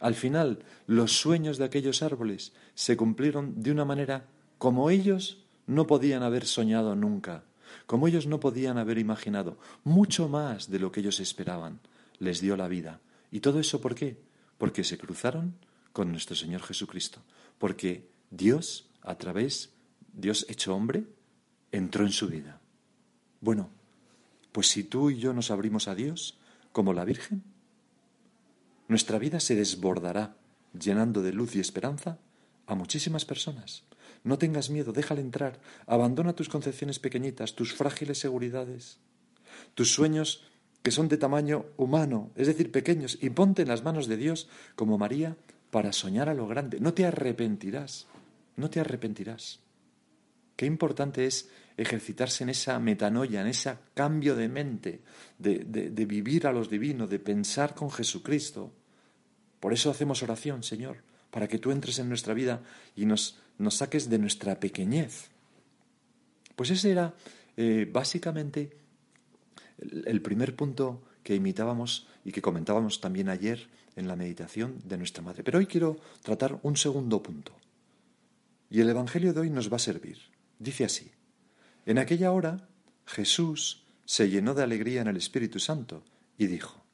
Al 0.00 0.14
final 0.14 0.64
los 0.86 1.12
sueños 1.12 1.58
de 1.58 1.64
aquellos 1.64 2.02
árboles 2.02 2.52
se 2.74 2.96
cumplieron 2.96 3.62
de 3.62 3.70
una 3.70 3.84
manera 3.84 4.26
como 4.58 4.90
ellos 4.90 5.44
no 5.66 5.86
podían 5.86 6.22
haber 6.22 6.46
soñado 6.46 6.94
nunca, 6.94 7.44
como 7.86 8.08
ellos 8.08 8.26
no 8.26 8.40
podían 8.40 8.78
haber 8.78 8.98
imaginado, 8.98 9.58
mucho 9.82 10.28
más 10.28 10.70
de 10.70 10.78
lo 10.78 10.92
que 10.92 11.00
ellos 11.00 11.20
esperaban, 11.20 11.80
les 12.18 12.40
dio 12.40 12.56
la 12.56 12.68
vida. 12.68 13.00
¿Y 13.30 13.40
todo 13.40 13.60
eso 13.60 13.80
por 13.80 13.94
qué? 13.94 14.18
Porque 14.58 14.84
se 14.84 14.98
cruzaron 14.98 15.54
con 15.92 16.10
nuestro 16.10 16.36
Señor 16.36 16.62
Jesucristo, 16.62 17.20
porque 17.58 18.08
Dios, 18.30 18.88
a 19.02 19.16
través, 19.16 19.70
Dios 20.12 20.46
hecho 20.48 20.74
hombre, 20.74 21.04
entró 21.76 22.04
en 22.04 22.12
su 22.12 22.28
vida. 22.28 22.60
Bueno, 23.40 23.68
pues 24.52 24.68
si 24.68 24.84
tú 24.84 25.10
y 25.10 25.18
yo 25.18 25.32
nos 25.32 25.50
abrimos 25.50 25.88
a 25.88 25.94
Dios, 25.94 26.38
como 26.72 26.92
la 26.92 27.04
Virgen, 27.04 27.42
nuestra 28.86 29.18
vida 29.18 29.40
se 29.40 29.56
desbordará, 29.56 30.36
llenando 30.78 31.22
de 31.22 31.32
luz 31.32 31.56
y 31.56 31.60
esperanza 31.60 32.18
a 32.66 32.74
muchísimas 32.74 33.24
personas. 33.24 33.82
No 34.22 34.38
tengas 34.38 34.70
miedo, 34.70 34.92
déjale 34.92 35.20
entrar, 35.20 35.60
abandona 35.86 36.34
tus 36.34 36.48
concepciones 36.48 36.98
pequeñitas, 36.98 37.54
tus 37.54 37.74
frágiles 37.74 38.18
seguridades, 38.18 38.98
tus 39.74 39.92
sueños 39.92 40.44
que 40.82 40.90
son 40.90 41.08
de 41.08 41.16
tamaño 41.16 41.66
humano, 41.76 42.30
es 42.36 42.46
decir, 42.46 42.70
pequeños, 42.70 43.18
y 43.20 43.30
ponte 43.30 43.62
en 43.62 43.68
las 43.68 43.82
manos 43.82 44.06
de 44.06 44.16
Dios 44.16 44.48
como 44.76 44.98
María 44.98 45.36
para 45.70 45.92
soñar 45.92 46.28
a 46.28 46.34
lo 46.34 46.46
grande. 46.46 46.78
No 46.78 46.94
te 46.94 47.04
arrepentirás, 47.04 48.06
no 48.56 48.70
te 48.70 48.80
arrepentirás. 48.80 49.63
Qué 50.56 50.66
importante 50.66 51.26
es 51.26 51.48
ejercitarse 51.76 52.44
en 52.44 52.50
esa 52.50 52.78
metanoia, 52.78 53.40
en 53.40 53.48
ese 53.48 53.76
cambio 53.94 54.36
de 54.36 54.48
mente, 54.48 55.00
de, 55.38 55.64
de, 55.64 56.06
vivir 56.06 56.46
a 56.46 56.52
los 56.52 56.70
divinos, 56.70 57.10
de 57.10 57.18
pensar 57.18 57.74
con 57.74 57.90
Jesucristo. 57.90 58.72
Por 59.58 59.72
eso 59.72 59.90
hacemos 59.90 60.22
oración, 60.22 60.62
Señor, 60.62 60.98
para 61.30 61.48
que 61.48 61.58
tú 61.58 61.72
entres 61.72 61.98
en 61.98 62.08
nuestra 62.08 62.34
vida 62.34 62.62
y 62.94 63.06
nos, 63.06 63.38
nos 63.58 63.76
saques 63.76 64.08
de 64.08 64.18
nuestra 64.18 64.60
pequeñez. 64.60 65.30
Pues 66.54 66.70
ese 66.70 66.92
era 66.92 67.14
eh, 67.56 67.88
básicamente 67.90 68.76
el 69.78 70.22
primer 70.22 70.54
punto 70.54 71.02
que 71.24 71.34
imitábamos 71.34 72.06
y 72.24 72.30
que 72.30 72.42
comentábamos 72.42 73.00
también 73.00 73.28
ayer 73.28 73.66
en 73.96 74.06
la 74.06 74.16
meditación 74.16 74.80
de 74.84 74.98
nuestra 74.98 75.22
Madre. 75.22 75.42
Pero 75.42 75.58
hoy 75.58 75.66
quiero 75.66 75.96
tratar 76.22 76.58
un 76.62 76.76
segundo 76.76 77.22
punto. 77.22 77.52
Y 78.70 78.80
el 78.80 78.90
Evangelio 78.90 79.32
de 79.32 79.40
hoy 79.40 79.50
nos 79.50 79.72
va 79.72 79.76
a 79.76 79.80
servir. 79.80 80.33
Dice 80.58 80.84
así, 80.84 81.10
en 81.86 81.98
aquella 81.98 82.32
hora 82.32 82.68
Jesús 83.06 83.84
se 84.04 84.28
llenó 84.28 84.54
de 84.54 84.62
alegría 84.62 85.00
en 85.00 85.08
el 85.08 85.16
Espíritu 85.16 85.58
Santo 85.58 86.04
y 86.38 86.46
dijo, 86.46 86.84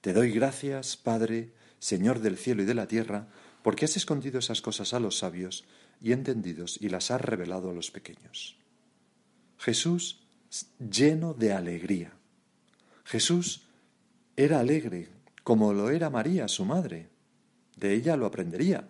Te 0.00 0.12
doy 0.12 0.30
gracias, 0.30 0.96
Padre, 0.96 1.52
Señor 1.78 2.20
del 2.20 2.36
cielo 2.36 2.62
y 2.62 2.66
de 2.66 2.74
la 2.74 2.88
tierra, 2.88 3.28
porque 3.62 3.84
has 3.84 3.96
escondido 3.96 4.38
esas 4.38 4.62
cosas 4.62 4.94
a 4.94 5.00
los 5.00 5.18
sabios 5.18 5.64
y 6.00 6.12
entendidos 6.12 6.78
y 6.80 6.88
las 6.88 7.10
has 7.10 7.20
revelado 7.20 7.70
a 7.70 7.74
los 7.74 7.90
pequeños. 7.90 8.56
Jesús 9.58 10.20
lleno 10.78 11.34
de 11.34 11.52
alegría. 11.52 12.12
Jesús 13.04 13.66
era 14.36 14.60
alegre, 14.60 15.08
como 15.42 15.72
lo 15.72 15.90
era 15.90 16.10
María, 16.10 16.48
su 16.48 16.64
madre. 16.64 17.08
De 17.76 17.94
ella 17.94 18.16
lo 18.16 18.26
aprendería. 18.26 18.88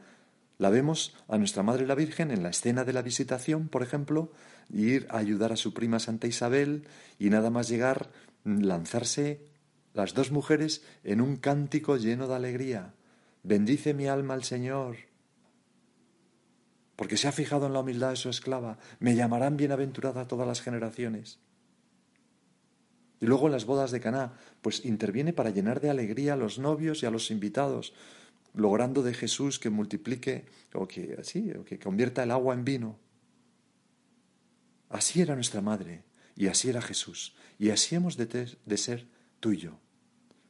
La 0.59 0.71
vemos 0.71 1.15
a 1.29 1.37
nuestra 1.37 1.63
Madre 1.63 1.87
la 1.87 1.95
Virgen 1.95 2.31
en 2.31 2.43
la 2.43 2.49
escena 2.49 2.85
de 2.85 2.93
la 2.93 3.03
visitación, 3.03 3.69
por 3.69 3.83
ejemplo, 3.83 4.33
ir 4.71 5.07
a 5.11 5.19
ayudar 5.19 5.53
a 5.53 5.57
su 5.57 5.75
prima 5.75 5.99
Santa 5.99 6.27
Isabel 6.27 6.87
y 7.19 7.29
nada 7.29 7.51
más 7.51 7.69
llegar, 7.69 8.11
lanzarse 8.45 9.41
las 9.93 10.15
dos 10.15 10.31
mujeres 10.31 10.83
en 11.05 11.21
un 11.21 11.37
cántico 11.37 11.97
lleno 11.97 12.27
de 12.27 12.37
alegría. 12.37 12.95
Bendice 13.43 13.93
mi 13.95 14.07
alma 14.07 14.35
al 14.35 14.45
Señor, 14.45 14.97
porque 16.97 17.19
se 17.19 17.29
ha 17.29 17.33
fijado 17.33 17.67
en 17.67 17.75
la 17.75 17.81
humildad 17.81 18.11
de 18.11 18.17
su 18.17 18.31
esclava. 18.31 18.79
Me 18.99 19.15
llamarán 19.15 19.57
bienaventurada 19.57 20.27
todas 20.27 20.49
las 20.49 20.63
generaciones. 20.63 21.39
Y 23.21 23.27
luego 23.27 23.47
en 23.47 23.53
las 23.53 23.67
bodas 23.67 23.91
de 23.91 24.01
Caná, 24.01 24.35
pues 24.63 24.85
interviene 24.85 25.33
para 25.33 25.51
llenar 25.51 25.81
de 25.81 25.91
alegría 25.91 26.35
a 26.35 26.37
los 26.37 26.59
novios 26.59 27.03
y 27.03 27.07
a 27.07 27.11
los 27.11 27.31
invitados, 27.31 27.95
logrando 28.57 29.03
de 29.03 29.15
Jesús 29.15 29.61
que 29.61 29.71
multiplique 29.71 30.47
o 30.73 30.89
que 30.89 31.17
así, 31.21 31.53
o 31.53 31.65
que 31.65 31.79
convierta 31.79 32.25
el 32.25 32.33
agua 32.33 32.55
en 32.55 32.65
vino. 32.65 32.99
Así 34.89 35.21
era 35.21 35.35
nuestra 35.35 35.61
madre 35.61 36.03
y 36.35 36.49
así 36.49 36.69
era 36.69 36.83
Jesús 36.83 37.37
y 37.59 37.71
así 37.71 37.95
hemos 37.95 38.17
de, 38.17 38.57
de 38.65 38.77
ser 38.77 39.07
tú 39.41 39.53
y 39.53 39.59
yo. 39.59 39.79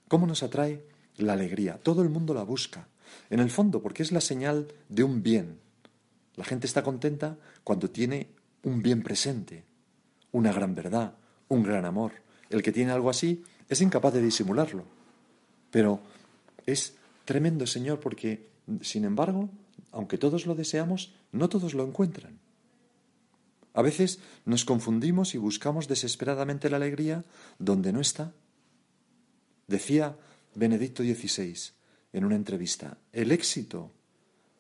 ¿Cómo 0.08 0.26
nos 0.26 0.42
atrae 0.42 0.84
la 1.16 1.34
alegría? 1.34 1.78
Todo 1.82 2.02
el 2.02 2.08
mundo 2.08 2.32
la 2.32 2.44
busca. 2.44 2.88
En 3.28 3.40
el 3.40 3.50
fondo, 3.50 3.82
porque 3.82 4.02
es 4.02 4.12
la 4.12 4.20
señal 4.20 4.68
de 4.88 5.02
un 5.02 5.22
bien. 5.22 5.58
La 6.36 6.44
gente 6.44 6.66
está 6.66 6.82
contenta 6.82 7.38
cuando 7.64 7.90
tiene 7.90 8.30
un 8.62 8.82
bien 8.82 9.02
presente, 9.02 9.64
una 10.32 10.52
gran 10.52 10.74
verdad, 10.74 11.16
un 11.48 11.62
gran 11.62 11.84
amor. 11.84 12.12
El 12.50 12.62
que 12.62 12.72
tiene 12.72 12.92
algo 12.92 13.10
así 13.10 13.42
es 13.68 13.80
incapaz 13.80 14.12
de 14.14 14.22
disimularlo. 14.22 14.84
Pero 15.70 16.00
es 16.66 16.95
tremendo, 17.26 17.66
Señor, 17.66 18.00
porque, 18.00 18.48
sin 18.80 19.04
embargo, 19.04 19.50
aunque 19.92 20.16
todos 20.16 20.46
lo 20.46 20.54
deseamos, 20.54 21.12
no 21.32 21.50
todos 21.50 21.74
lo 21.74 21.84
encuentran. 21.84 22.38
A 23.74 23.82
veces 23.82 24.20
nos 24.46 24.64
confundimos 24.64 25.34
y 25.34 25.38
buscamos 25.38 25.86
desesperadamente 25.86 26.70
la 26.70 26.78
alegría 26.78 27.24
donde 27.58 27.92
no 27.92 28.00
está. 28.00 28.32
Decía 29.66 30.16
Benedicto 30.54 31.02
XVI 31.02 31.54
en 32.14 32.24
una 32.24 32.36
entrevista, 32.36 32.96
el 33.12 33.32
éxito, 33.32 33.92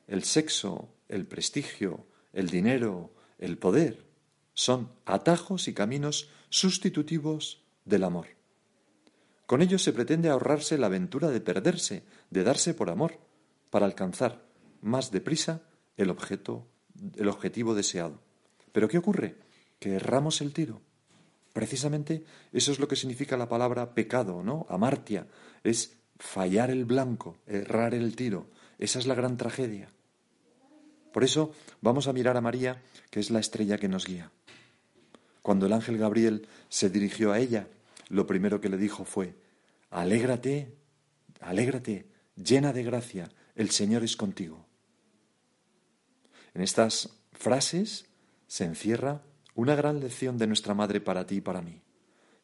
el 0.06 0.24
sexo, 0.24 0.90
el 1.08 1.24
prestigio, 1.24 2.06
el 2.34 2.50
dinero, 2.50 3.14
el 3.38 3.56
poder, 3.56 4.04
son 4.52 4.90
atajos 5.06 5.68
y 5.68 5.72
caminos 5.72 6.28
sustitutivos 6.50 7.62
del 7.86 8.04
amor. 8.04 8.35
Con 9.46 9.62
ello 9.62 9.78
se 9.78 9.92
pretende 9.92 10.28
ahorrarse 10.28 10.76
la 10.76 10.86
aventura 10.86 11.30
de 11.30 11.40
perderse, 11.40 12.02
de 12.30 12.42
darse 12.42 12.74
por 12.74 12.90
amor, 12.90 13.18
para 13.70 13.86
alcanzar 13.86 14.44
más 14.82 15.10
deprisa 15.10 15.62
el 15.96 16.10
objeto, 16.10 16.66
el 17.16 17.28
objetivo 17.28 17.74
deseado. 17.74 18.20
Pero 18.72 18.88
¿qué 18.88 18.98
ocurre? 18.98 19.36
Que 19.78 19.94
erramos 19.94 20.40
el 20.40 20.52
tiro. 20.52 20.80
Precisamente 21.52 22.24
eso 22.52 22.72
es 22.72 22.78
lo 22.78 22.88
que 22.88 22.96
significa 22.96 23.36
la 23.36 23.48
palabra 23.48 23.94
pecado, 23.94 24.42
¿no? 24.42 24.66
Amartia, 24.68 25.26
es 25.64 25.96
fallar 26.18 26.70
el 26.70 26.84
blanco, 26.84 27.38
errar 27.46 27.94
el 27.94 28.14
tiro. 28.16 28.48
Esa 28.78 28.98
es 28.98 29.06
la 29.06 29.14
gran 29.14 29.36
tragedia. 29.36 29.88
Por 31.12 31.24
eso 31.24 31.52
vamos 31.80 32.08
a 32.08 32.12
mirar 32.12 32.36
a 32.36 32.42
María, 32.42 32.82
que 33.10 33.20
es 33.20 33.30
la 33.30 33.40
estrella 33.40 33.78
que 33.78 33.88
nos 33.88 34.04
guía. 34.04 34.30
Cuando 35.40 35.64
el 35.64 35.72
ángel 35.72 35.96
Gabriel 35.96 36.46
se 36.68 36.90
dirigió 36.90 37.32
a 37.32 37.38
ella, 37.38 37.68
lo 38.08 38.26
primero 38.26 38.60
que 38.60 38.68
le 38.68 38.76
dijo 38.76 39.04
fue, 39.04 39.36
Alégrate, 39.90 40.76
alégrate, 41.40 42.06
llena 42.36 42.72
de 42.72 42.82
gracia, 42.82 43.30
el 43.54 43.70
Señor 43.70 44.04
es 44.04 44.16
contigo. 44.16 44.66
En 46.54 46.62
estas 46.62 47.10
frases 47.32 48.06
se 48.46 48.64
encierra 48.64 49.22
una 49.54 49.74
gran 49.74 50.00
lección 50.00 50.38
de 50.38 50.46
nuestra 50.46 50.74
Madre 50.74 51.00
para 51.00 51.26
ti 51.26 51.36
y 51.36 51.40
para 51.40 51.62
mí. 51.62 51.82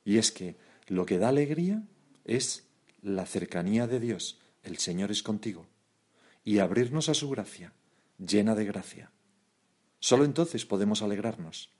Y 0.04 0.18
es 0.18 0.32
que 0.32 0.56
lo 0.88 1.06
que 1.06 1.18
da 1.18 1.28
alegría 1.28 1.82
es 2.24 2.66
la 3.02 3.26
cercanía 3.26 3.86
de 3.86 4.00
Dios, 4.00 4.40
el 4.62 4.78
Señor 4.78 5.10
es 5.10 5.22
contigo, 5.22 5.66
y 6.44 6.58
abrirnos 6.58 7.08
a 7.08 7.14
su 7.14 7.28
gracia, 7.30 7.72
llena 8.18 8.54
de 8.54 8.64
gracia. 8.64 9.10
Solo 9.98 10.24
entonces 10.24 10.66
podemos 10.66 11.02
alegrarnos. 11.02 11.70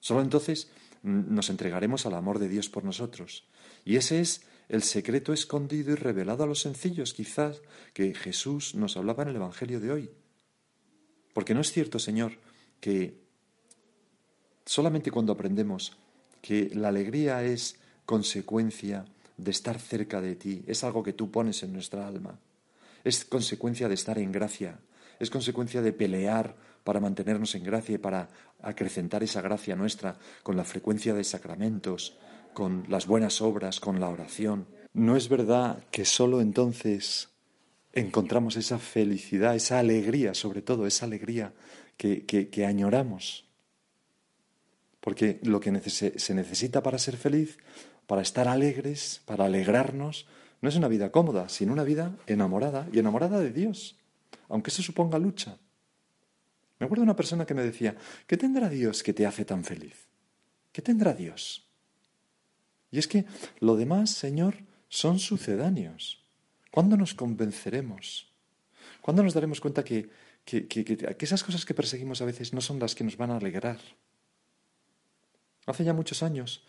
Solo 0.00 0.22
entonces 0.22 0.70
nos 1.02 1.50
entregaremos 1.50 2.06
al 2.06 2.14
amor 2.14 2.38
de 2.38 2.48
Dios 2.48 2.68
por 2.68 2.84
nosotros. 2.84 3.44
Y 3.84 3.96
ese 3.96 4.20
es 4.20 4.42
el 4.68 4.82
secreto 4.82 5.32
escondido 5.32 5.92
y 5.92 5.94
revelado 5.94 6.44
a 6.44 6.46
los 6.46 6.60
sencillos, 6.60 7.14
quizás, 7.14 7.62
que 7.92 8.14
Jesús 8.14 8.74
nos 8.74 8.96
hablaba 8.96 9.22
en 9.22 9.30
el 9.30 9.36
Evangelio 9.36 9.80
de 9.80 9.92
hoy. 9.92 10.10
Porque 11.32 11.54
no 11.54 11.60
es 11.60 11.70
cierto, 11.70 11.98
Señor, 11.98 12.32
que 12.80 13.20
solamente 14.64 15.10
cuando 15.10 15.32
aprendemos 15.32 15.96
que 16.42 16.70
la 16.74 16.88
alegría 16.88 17.44
es 17.44 17.76
consecuencia 18.04 19.04
de 19.36 19.50
estar 19.50 19.78
cerca 19.78 20.20
de 20.20 20.34
ti, 20.34 20.64
es 20.66 20.82
algo 20.84 21.02
que 21.02 21.12
tú 21.12 21.30
pones 21.30 21.62
en 21.62 21.72
nuestra 21.72 22.06
alma, 22.06 22.38
es 23.04 23.24
consecuencia 23.24 23.88
de 23.88 23.94
estar 23.94 24.18
en 24.18 24.32
gracia, 24.32 24.80
es 25.20 25.30
consecuencia 25.30 25.82
de 25.82 25.92
pelear 25.92 26.56
para 26.86 27.00
mantenernos 27.00 27.56
en 27.56 27.64
gracia 27.64 27.96
y 27.96 27.98
para 27.98 28.28
acrecentar 28.62 29.24
esa 29.24 29.42
gracia 29.42 29.74
nuestra 29.74 30.16
con 30.44 30.56
la 30.56 30.62
frecuencia 30.62 31.14
de 31.14 31.24
sacramentos, 31.24 32.16
con 32.54 32.84
las 32.88 33.08
buenas 33.08 33.42
obras, 33.42 33.80
con 33.80 33.98
la 33.98 34.08
oración. 34.08 34.68
¿No 34.94 35.16
es 35.16 35.28
verdad 35.28 35.82
que 35.90 36.04
sólo 36.04 36.40
entonces 36.40 37.28
encontramos 37.92 38.56
esa 38.56 38.78
felicidad, 38.78 39.56
esa 39.56 39.80
alegría, 39.80 40.32
sobre 40.32 40.62
todo 40.62 40.86
esa 40.86 41.06
alegría 41.06 41.52
que, 41.96 42.24
que, 42.24 42.64
añoramos? 42.64 43.48
Porque 45.00 45.40
lo 45.42 45.58
que 45.58 45.72
se 45.90 46.34
necesita 46.34 46.84
para 46.84 46.98
ser 46.98 47.16
feliz, 47.16 47.58
para 48.06 48.22
estar 48.22 48.46
alegres, 48.46 49.22
para 49.26 49.46
alegrarnos, 49.46 50.28
no 50.62 50.68
es 50.68 50.76
una 50.76 50.86
vida 50.86 51.10
cómoda, 51.10 51.48
sino 51.48 51.72
una 51.72 51.84
vida 51.84 52.16
enamorada 52.28 52.88
y 52.92 53.00
enamorada 53.00 53.40
de 53.40 53.50
Dios, 53.50 53.96
aunque 54.48 54.70
eso 54.70 54.82
suponga 54.82 55.18
lucha. 55.18 55.58
Me 56.78 56.86
acuerdo 56.86 57.02
de 57.02 57.10
una 57.10 57.16
persona 57.16 57.46
que 57.46 57.54
me 57.54 57.62
decía, 57.62 57.96
¿qué 58.26 58.36
tendrá 58.36 58.68
Dios 58.68 59.02
que 59.02 59.12
te 59.12 59.26
hace 59.26 59.44
tan 59.44 59.64
feliz? 59.64 60.06
¿Qué 60.72 60.82
tendrá 60.82 61.14
Dios? 61.14 61.66
Y 62.90 62.98
es 62.98 63.08
que 63.08 63.24
lo 63.60 63.76
demás, 63.76 64.10
Señor, 64.10 64.56
son 64.88 65.18
sucedáneos. 65.18 66.22
¿Cuándo 66.70 66.96
nos 66.96 67.14
convenceremos? 67.14 68.30
¿Cuándo 69.00 69.22
nos 69.22 69.34
daremos 69.34 69.60
cuenta 69.60 69.82
que, 69.84 70.10
que, 70.44 70.66
que, 70.66 71.16
esas 71.20 71.42
cosas 71.42 71.64
que 71.64 71.74
perseguimos 71.74 72.20
a 72.20 72.26
veces 72.26 72.52
no 72.52 72.60
son 72.60 72.78
las 72.78 72.94
que 72.94 73.04
nos 73.04 73.16
van 73.16 73.30
a 73.30 73.36
alegrar? 73.36 73.78
Hace 75.66 75.84
ya 75.84 75.94
muchos 75.94 76.22
años, 76.22 76.62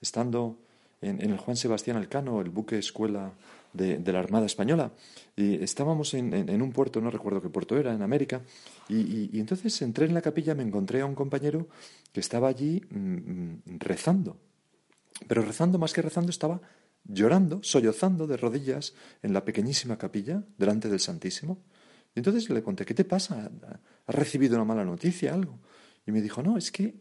estando 0.00 0.58
en, 1.00 1.20
el 1.20 1.38
Juan 1.38 1.56
Sebastián 1.56 1.96
Alcano, 1.96 2.40
el 2.40 2.50
buque 2.50 2.78
escuela 2.78 3.32
de, 3.74 4.12
la 4.12 4.20
Armada 4.20 4.46
Española. 4.46 4.92
Y 5.36 5.62
estábamos 5.62 6.14
en, 6.14 6.62
un 6.62 6.72
puerto, 6.72 7.00
no 7.00 7.10
recuerdo 7.10 7.42
qué 7.42 7.50
puerto 7.50 7.76
era, 7.76 7.92
en 7.92 8.02
América, 8.02 8.40
y, 8.88 9.38
entonces 9.38 9.82
entré 9.82 10.06
en 10.06 10.14
la 10.14 10.22
capilla, 10.22 10.54
me 10.54 10.62
encontré 10.62 11.00
a 11.00 11.06
un 11.06 11.14
compañero 11.14 11.68
que 12.12 12.20
estaba 12.20 12.48
allí 12.48 12.80
mm, 12.88 12.98
mm, 12.98 13.62
rezando. 13.80 14.38
Pero 15.28 15.42
rezando, 15.42 15.78
más 15.78 15.92
que 15.92 16.02
rezando, 16.02 16.30
estaba 16.30 16.60
llorando, 17.04 17.62
sollozando 17.62 18.26
de 18.26 18.36
rodillas 18.36 18.94
en 19.22 19.32
la 19.32 19.44
pequeñísima 19.44 19.98
capilla, 19.98 20.42
delante 20.56 20.88
del 20.88 21.00
Santísimo. 21.00 21.58
Y 22.14 22.20
entonces 22.20 22.48
le 22.48 22.62
conté, 22.62 22.84
¿qué 22.84 22.94
te 22.94 23.04
pasa? 23.04 23.50
¿Has 24.06 24.14
recibido 24.14 24.54
una 24.56 24.64
mala 24.64 24.84
noticia, 24.84 25.34
algo? 25.34 25.58
Y 26.06 26.12
me 26.12 26.22
dijo, 26.22 26.42
no, 26.42 26.56
es 26.56 26.70
que, 26.70 26.94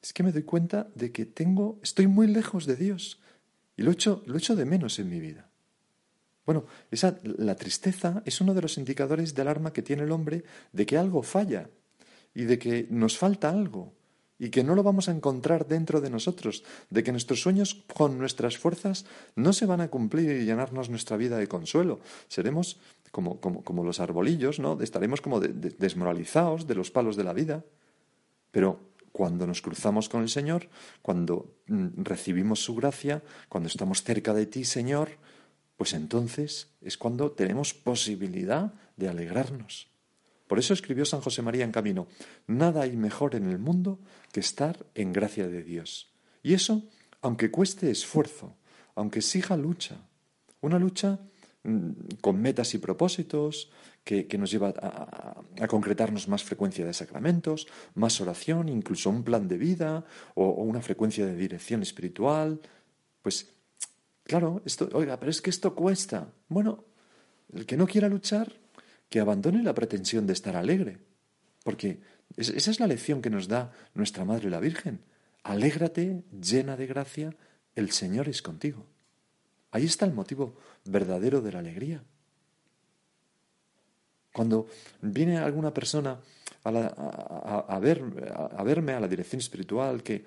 es 0.00 0.12
que 0.12 0.22
me 0.22 0.32
doy 0.32 0.44
cuenta 0.44 0.88
de 0.94 1.10
que 1.10 1.26
tengo, 1.26 1.80
estoy 1.82 2.06
muy 2.06 2.28
lejos 2.28 2.66
de 2.66 2.76
Dios. 2.76 3.20
Y 3.76 3.82
lo 3.82 3.90
echo, 3.90 4.22
lo 4.26 4.36
echo 4.36 4.54
de 4.54 4.64
menos 4.64 4.98
en 4.98 5.08
mi 5.08 5.20
vida. 5.20 5.49
Bueno, 6.50 6.64
esa, 6.90 7.16
la 7.22 7.54
tristeza 7.54 8.24
es 8.24 8.40
uno 8.40 8.54
de 8.54 8.62
los 8.62 8.76
indicadores 8.76 9.36
de 9.36 9.42
alarma 9.42 9.72
que 9.72 9.82
tiene 9.82 10.02
el 10.02 10.10
hombre 10.10 10.42
de 10.72 10.84
que 10.84 10.98
algo 10.98 11.22
falla 11.22 11.70
y 12.34 12.42
de 12.42 12.58
que 12.58 12.88
nos 12.90 13.16
falta 13.16 13.50
algo 13.50 13.92
y 14.36 14.50
que 14.50 14.64
no 14.64 14.74
lo 14.74 14.82
vamos 14.82 15.08
a 15.08 15.12
encontrar 15.12 15.68
dentro 15.68 16.00
de 16.00 16.10
nosotros, 16.10 16.64
de 16.90 17.04
que 17.04 17.12
nuestros 17.12 17.40
sueños 17.40 17.84
con 17.94 18.18
nuestras 18.18 18.58
fuerzas 18.58 19.06
no 19.36 19.52
se 19.52 19.64
van 19.64 19.80
a 19.80 19.90
cumplir 19.90 20.28
y 20.28 20.44
llenarnos 20.44 20.90
nuestra 20.90 21.16
vida 21.16 21.38
de 21.38 21.46
consuelo. 21.46 22.00
Seremos 22.26 22.80
como, 23.12 23.38
como, 23.40 23.84
los 23.84 24.00
arbolillos, 24.00 24.58
¿no? 24.58 24.76
Estaremos 24.82 25.20
como 25.20 25.38
desmoralizados 25.38 26.66
de 26.66 26.74
los 26.74 26.90
palos 26.90 27.14
de 27.14 27.22
la 27.22 27.32
vida. 27.32 27.64
Pero 28.50 28.80
cuando 29.12 29.46
nos 29.46 29.62
cruzamos 29.62 30.08
con 30.08 30.22
el 30.22 30.28
Señor, 30.28 30.68
cuando 31.00 31.54
mm, 31.68 32.02
recibimos 32.02 32.58
su 32.58 32.74
gracia, 32.74 33.22
cuando 33.48 33.68
estamos 33.68 34.02
cerca 34.02 34.34
de 34.34 34.46
ti, 34.46 34.64
Señor, 34.64 35.10
pues 35.80 35.94
entonces 35.94 36.68
es 36.82 36.98
cuando 36.98 37.30
tenemos 37.30 37.72
posibilidad 37.72 38.74
de 38.98 39.08
alegrarnos. 39.08 39.88
Por 40.46 40.58
eso 40.58 40.74
escribió 40.74 41.06
San 41.06 41.22
José 41.22 41.40
María 41.40 41.64
en 41.64 41.72
Camino, 41.72 42.06
nada 42.46 42.82
hay 42.82 42.98
mejor 42.98 43.34
en 43.34 43.48
el 43.48 43.58
mundo 43.58 43.98
que 44.30 44.40
estar 44.40 44.84
en 44.94 45.14
gracia 45.14 45.48
de 45.48 45.62
Dios. 45.62 46.12
Y 46.42 46.52
eso, 46.52 46.82
aunque 47.22 47.50
cueste 47.50 47.90
esfuerzo, 47.90 48.58
aunque 48.94 49.20
exija 49.20 49.56
lucha, 49.56 49.96
una 50.60 50.78
lucha 50.78 51.18
mm, 51.62 51.92
con 52.20 52.42
metas 52.42 52.74
y 52.74 52.78
propósitos, 52.78 53.70
que, 54.04 54.36
nos 54.36 54.50
lleva 54.50 54.74
a, 54.76 55.66
concretarnos 55.66 56.28
más 56.28 56.44
frecuencia 56.44 56.84
de 56.84 56.92
sacramentos, 56.92 57.66
más 57.94 58.20
oración, 58.20 58.68
incluso 58.68 59.08
un 59.08 59.24
plan 59.24 59.48
de 59.48 59.56
vida 59.56 60.04
o, 60.34 60.44
una 60.62 60.82
frecuencia 60.82 61.24
de 61.24 61.36
dirección 61.36 61.80
espiritual. 61.80 62.60
Pues 63.22 63.48
claro, 64.30 64.62
esto, 64.64 64.88
oiga, 64.92 65.18
pero 65.18 65.30
es 65.30 65.42
que 65.42 65.50
esto 65.50 65.74
cuesta. 65.74 66.32
Bueno, 66.48 66.84
el 67.52 67.66
que 67.66 67.76
no 67.76 67.88
quiera 67.88 68.08
luchar, 68.08 68.52
que 69.08 69.18
abandone 69.18 69.60
la 69.64 69.74
pretensión 69.74 70.24
de 70.24 70.34
estar 70.34 70.54
alegre, 70.54 70.98
porque 71.64 71.98
esa 72.36 72.70
es 72.70 72.78
la 72.78 72.86
lección 72.86 73.22
que 73.22 73.28
nos 73.28 73.48
da 73.48 73.72
nuestra 73.92 74.24
Madre 74.24 74.48
la 74.48 74.60
Virgen. 74.60 75.00
Alégrate, 75.42 76.22
llena 76.30 76.76
de 76.76 76.86
gracia, 76.86 77.34
el 77.74 77.90
Señor 77.90 78.28
es 78.28 78.40
contigo. 78.40 78.86
Ahí 79.72 79.84
está 79.84 80.06
el 80.06 80.12
motivo 80.12 80.56
verdadero 80.84 81.40
de 81.40 81.50
la 81.50 81.58
alegría. 81.58 82.04
Cuando 84.40 84.68
viene 85.02 85.36
alguna 85.36 85.70
persona 85.70 86.18
a, 86.64 87.78
ver, 87.78 88.02
a, 88.56 88.64
verme 88.64 88.94
a 88.94 89.00
la 89.00 89.06
dirección 89.06 89.38
espiritual, 89.38 90.02
que, 90.02 90.24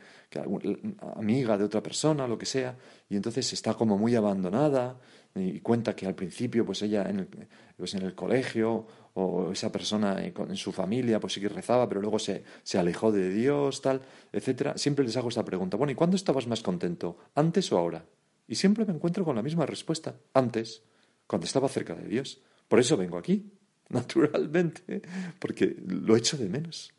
amiga 1.16 1.58
de 1.58 1.64
otra 1.64 1.82
persona, 1.82 2.28
lo 2.28 2.38
que 2.38 2.46
sea, 2.46 2.78
y 3.10 3.16
entonces 3.16 3.52
está 3.54 3.74
como 3.74 3.98
muy 3.98 4.14
abandonada 4.14 5.00
y 5.34 5.62
cuenta 5.62 5.96
que 5.96 6.06
al 6.06 6.14
principio 6.14 6.64
pues 6.64 6.84
ella 6.84 7.10
en 7.10 7.22
el, 7.22 7.28
pues 7.76 7.96
colegio 8.14 8.86
o 9.16 9.52
esa 9.52 9.72
persona 9.72 10.24
en, 10.24 10.56
su 10.58 10.72
familia 10.72 11.20
pues 11.20 11.34
sí 11.34 11.42
que 11.42 11.50
rezaba, 11.50 11.90
pero 11.90 12.00
luego 12.00 12.20
se, 12.20 12.44
se 12.62 12.78
alejó 12.78 13.12
de 13.12 13.32
Dios, 13.32 13.82
tal, 13.82 14.00
etcétera. 14.32 14.78
Siempre 14.78 15.04
les 15.04 15.18
hago 15.18 15.30
esta 15.30 15.44
pregunta, 15.44 15.76
bueno, 15.76 15.92
¿y 15.92 15.96
cuándo 15.96 16.18
estabas 16.18 16.46
más 16.46 16.62
contento? 16.62 17.18
¿Antes 17.34 17.72
o 17.72 17.80
ahora? 17.80 18.06
Y 18.48 18.54
siempre 18.54 18.86
me 18.86 18.94
encuentro 18.94 19.26
con 19.26 19.36
la 19.36 19.42
misma 19.42 19.66
respuesta, 19.66 20.18
antes, 20.36 20.84
cuando 21.26 21.48
estaba 21.48 21.68
cerca 21.68 21.96
de 21.96 22.08
Dios. 22.08 22.44
Por 22.68 22.80
eso 22.80 22.96
vengo 22.96 23.18
aquí, 23.18 23.52
naturalmente, 23.90 25.02
porque 25.40 25.76
lo 25.86 26.16
echo 26.16 26.38
de 26.38 26.50
menos. 26.50 26.94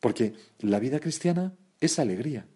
Porque 0.00 0.34
la 0.60 0.78
vida 0.78 1.00
cristiana 1.00 1.54
es 1.80 1.98
alegría. 1.98 2.46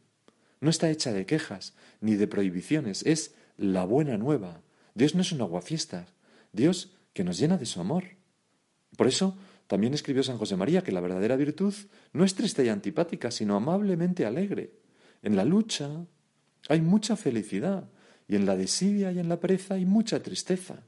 No 0.60 0.70
está 0.70 0.90
hecha 0.90 1.12
de 1.12 1.26
quejas 1.26 1.74
ni 2.00 2.16
de 2.16 2.26
prohibiciones, 2.26 3.04
es 3.06 3.34
la 3.56 3.84
buena 3.84 4.18
nueva. 4.18 4.60
Dios 4.94 5.14
no 5.14 5.22
es 5.22 5.32
un 5.32 5.40
aguafiestas, 5.40 6.12
Dios 6.52 6.92
que 7.12 7.24
nos 7.24 7.38
llena 7.38 7.56
de 7.56 7.66
su 7.66 7.80
amor. 7.80 8.04
Por 8.96 9.06
eso 9.06 9.36
también 9.66 9.94
escribió 9.94 10.22
San 10.22 10.38
José 10.38 10.56
María 10.56 10.82
que 10.82 10.92
la 10.92 11.00
verdadera 11.00 11.36
virtud 11.36 11.74
no 12.12 12.24
es 12.24 12.34
triste 12.34 12.64
y 12.64 12.68
antipática, 12.68 13.30
sino 13.30 13.56
amablemente 13.56 14.26
alegre. 14.26 14.72
En 15.22 15.36
la 15.36 15.44
lucha, 15.44 15.90
hay 16.68 16.80
mucha 16.80 17.16
felicidad, 17.16 17.88
y 18.28 18.36
en 18.36 18.44
la 18.44 18.56
desidia 18.56 19.10
y 19.10 19.18
en 19.18 19.28
la 19.28 19.40
pereza 19.40 19.74
hay 19.74 19.86
mucha 19.86 20.22
tristeza. 20.22 20.82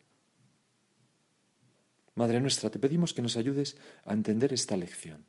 Madre 2.15 2.41
nuestra, 2.41 2.71
te 2.71 2.79
pedimos 2.79 3.15
que 3.15 3.23
nos 3.23 3.37
ayudes 3.37 3.77
a 4.05 4.13
entender 4.13 4.53
esta 4.53 4.77
lección. 4.77 5.25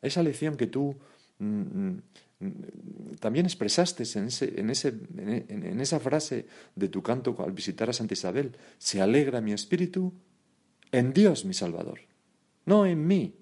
Esa 0.00 0.22
lección 0.22 0.56
que 0.56 0.66
tú 0.66 0.96
mm, 1.38 1.60
mm, 1.60 2.02
también 3.20 3.46
expresaste 3.46 4.04
en, 4.18 4.26
ese, 4.70 4.88
en, 5.16 5.80
esa 5.80 6.00
frase 6.00 6.46
de 6.74 6.88
tu 6.88 7.02
canto 7.02 7.36
al 7.42 7.52
visitar 7.52 7.88
a 7.88 7.92
Santa 7.92 8.14
Isabel, 8.14 8.56
se 8.78 9.00
alegra 9.00 9.40
mi 9.40 9.52
espíritu 9.52 10.12
en 10.90 11.12
Dios 11.12 11.44
mi 11.44 11.54
Salvador, 11.54 12.00
no 12.66 12.84
en 12.84 13.06
mí, 13.06 13.36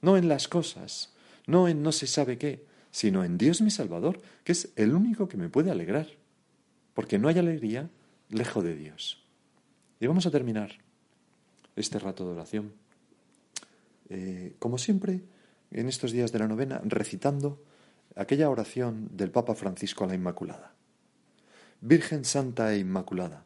no 0.00 0.16
en 0.16 0.28
las 0.28 0.46
cosas, 0.46 1.14
no 1.46 1.68
en 1.68 1.82
no 1.82 1.90
se 1.90 2.06
sabe 2.06 2.38
qué, 2.38 2.64
sino 2.92 3.24
en 3.24 3.36
Dios 3.38 3.60
mi 3.60 3.70
Salvador, 3.70 4.20
que 4.44 4.52
es 4.52 4.72
el 4.76 4.94
único 4.94 5.28
que 5.28 5.36
me 5.36 5.48
puede 5.48 5.70
alegrar, 5.72 6.06
porque 6.94 7.18
no 7.18 7.28
hay 7.28 7.38
alegría 7.38 7.90
lejos 8.30 8.62
de 8.62 8.76
Dios. 8.76 9.22
Y 10.00 10.06
vamos 10.06 10.26
a 10.26 10.30
terminar 10.30 10.78
este 11.80 11.98
rato 11.98 12.24
de 12.24 12.32
oración, 12.32 12.72
eh, 14.08 14.54
como 14.58 14.78
siempre, 14.78 15.22
en 15.70 15.88
estos 15.88 16.12
días 16.12 16.32
de 16.32 16.38
la 16.38 16.48
novena, 16.48 16.80
recitando 16.84 17.62
aquella 18.16 18.50
oración 18.50 19.08
del 19.12 19.30
Papa 19.30 19.54
Francisco 19.54 20.04
a 20.04 20.08
la 20.08 20.14
Inmaculada. 20.14 20.74
Virgen 21.80 22.24
Santa 22.24 22.74
e 22.74 22.78
Inmaculada, 22.78 23.44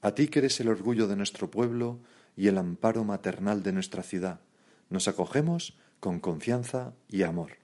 a 0.00 0.14
ti 0.14 0.28
que 0.28 0.38
eres 0.38 0.60
el 0.60 0.68
orgullo 0.68 1.06
de 1.06 1.16
nuestro 1.16 1.50
pueblo 1.50 2.00
y 2.36 2.48
el 2.48 2.56
amparo 2.56 3.04
maternal 3.04 3.62
de 3.62 3.72
nuestra 3.72 4.02
ciudad, 4.02 4.40
nos 4.88 5.08
acogemos 5.08 5.76
con 6.00 6.20
confianza 6.20 6.94
y 7.08 7.22
amor. 7.22 7.58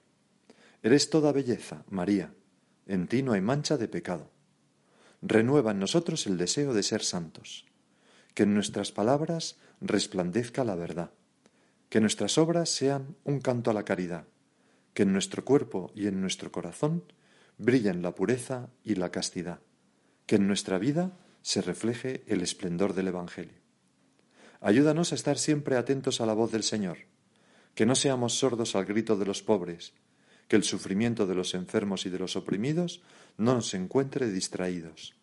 Eres 0.83 1.09
toda 1.09 1.31
belleza, 1.31 1.83
María, 1.89 2.33
en 2.85 3.07
ti 3.07 3.23
no 3.23 3.33
hay 3.33 3.41
mancha 3.41 3.77
de 3.77 3.87
pecado. 3.87 4.29
Renueva 5.21 5.71
en 5.71 5.79
nosotros 5.79 6.27
el 6.27 6.37
deseo 6.37 6.73
de 6.73 6.83
ser 6.83 7.01
santos, 7.01 7.65
que 8.35 8.43
en 8.43 8.53
nuestras 8.53 8.91
palabras 8.91 9.57
resplandezca 9.81 10.63
la 10.63 10.75
verdad, 10.75 11.09
que 11.89 12.01
nuestras 12.01 12.37
obras 12.37 12.69
sean 12.69 13.15
un 13.23 13.39
canto 13.39 13.71
a 13.71 13.73
la 13.73 13.85
caridad, 13.85 14.27
que 14.93 15.03
en 15.03 15.13
nuestro 15.13 15.43
cuerpo 15.43 15.91
y 15.95 16.07
en 16.07 16.21
nuestro 16.21 16.51
corazón 16.51 17.03
brillen 17.57 18.01
la 18.01 18.13
pureza 18.13 18.69
y 18.83 18.95
la 18.95 19.09
castidad, 19.09 19.61
que 20.27 20.35
en 20.35 20.47
nuestra 20.47 20.77
vida 20.77 21.17
se 21.41 21.61
refleje 21.61 22.23
el 22.27 22.41
esplendor 22.41 22.93
del 22.93 23.07
Evangelio. 23.07 23.57
Ayúdanos 24.59 25.11
a 25.11 25.15
estar 25.15 25.37
siempre 25.37 25.77
atentos 25.77 26.21
a 26.21 26.25
la 26.25 26.33
voz 26.33 26.51
del 26.51 26.63
Señor, 26.63 26.97
que 27.73 27.85
no 27.85 27.95
seamos 27.95 28.37
sordos 28.37 28.75
al 28.75 28.85
grito 28.85 29.15
de 29.15 29.25
los 29.25 29.43
pobres, 29.43 29.93
que 30.47 30.55
el 30.55 30.63
sufrimiento 30.63 31.25
de 31.27 31.35
los 31.35 31.53
enfermos 31.53 32.05
y 32.05 32.09
de 32.09 32.19
los 32.19 32.35
oprimidos 32.35 33.01
no 33.37 33.53
nos 33.53 33.73
encuentre 33.73 34.29
distraídos, 34.29 35.15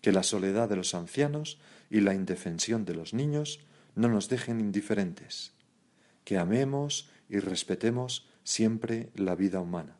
que 0.00 0.12
la 0.12 0.22
soledad 0.22 0.68
de 0.68 0.76
los 0.76 0.94
ancianos 0.94 1.58
y 1.90 2.00
la 2.00 2.14
indefensión 2.14 2.84
de 2.84 2.94
los 2.94 3.14
niños 3.14 3.60
no 3.94 4.08
nos 4.08 4.28
dejen 4.28 4.60
indiferentes, 4.60 5.52
que 6.24 6.38
amemos 6.38 7.10
y 7.28 7.38
respetemos 7.38 8.28
siempre 8.42 9.10
la 9.14 9.34
vida 9.34 9.60
humana. 9.60 9.96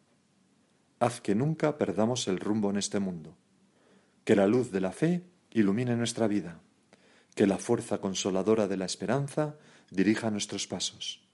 Haz 1.01 1.21
que 1.21 1.35
nunca 1.35 1.77
perdamos 1.77 2.29
el 2.29 2.39
rumbo 2.39 2.71
en 2.71 2.77
este 2.77 2.99
mundo. 2.99 3.37
Que 4.25 4.37
la 4.37 4.47
luz 4.47 4.71
de 4.71 4.81
la 4.81 4.93
fe 4.93 5.23
ilumine 5.51 5.97
nuestra 5.97 6.29
vida. 6.29 6.61
Que 7.35 7.47
la 7.47 7.59
fuerza 7.59 7.99
consoladora 7.99 8.69
de 8.69 8.77
la 8.77 8.85
esperanza 8.85 9.57
dirija 9.91 10.31
nuestros 10.31 10.67
pasos. 10.67 11.27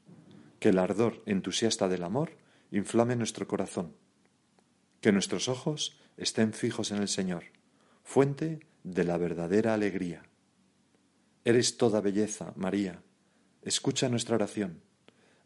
Que 0.59 0.71
el 0.71 0.79
ardor 0.79 1.23
entusiasta 1.27 1.89
del 1.89 2.03
amor 2.03 2.33
inflame 2.71 3.17
nuestro 3.17 3.47
corazón. 3.47 3.95
Que 5.01 5.13
nuestros 5.13 5.49
ojos 5.49 5.99
estén 6.17 6.53
fijos 6.53 6.91
en 6.91 6.99
el 6.99 7.09
Señor, 7.09 7.45
fuente 8.03 8.61
de 8.83 9.05
la 9.05 9.17
verdadera 9.17 9.73
alegría. 9.75 10.23
Eres 11.44 11.76
toda 11.76 12.00
belleza, 12.00 12.53
María. 12.57 13.03
Escucha 13.62 14.09
nuestra 14.09 14.35
oración. 14.35 14.83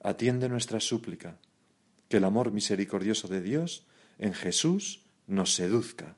Atiende 0.02 0.48
nuestra 0.48 0.80
súplica 0.80 1.38
que 2.08 2.18
el 2.18 2.24
amor 2.24 2.52
misericordioso 2.52 3.28
de 3.28 3.40
Dios 3.40 3.86
en 4.18 4.34
Jesús 4.34 5.02
nos 5.26 5.54
seduzca, 5.54 6.16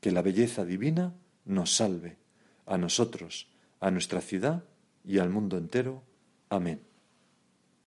que 0.00 0.12
la 0.12 0.22
belleza 0.22 0.64
divina 0.64 1.14
nos 1.44 1.74
salve, 1.76 2.18
a 2.66 2.78
nosotros, 2.78 3.48
a 3.80 3.90
nuestra 3.90 4.20
ciudad 4.20 4.64
y 5.04 5.18
al 5.18 5.30
mundo 5.30 5.58
entero. 5.58 6.02
Amén. 6.48 6.80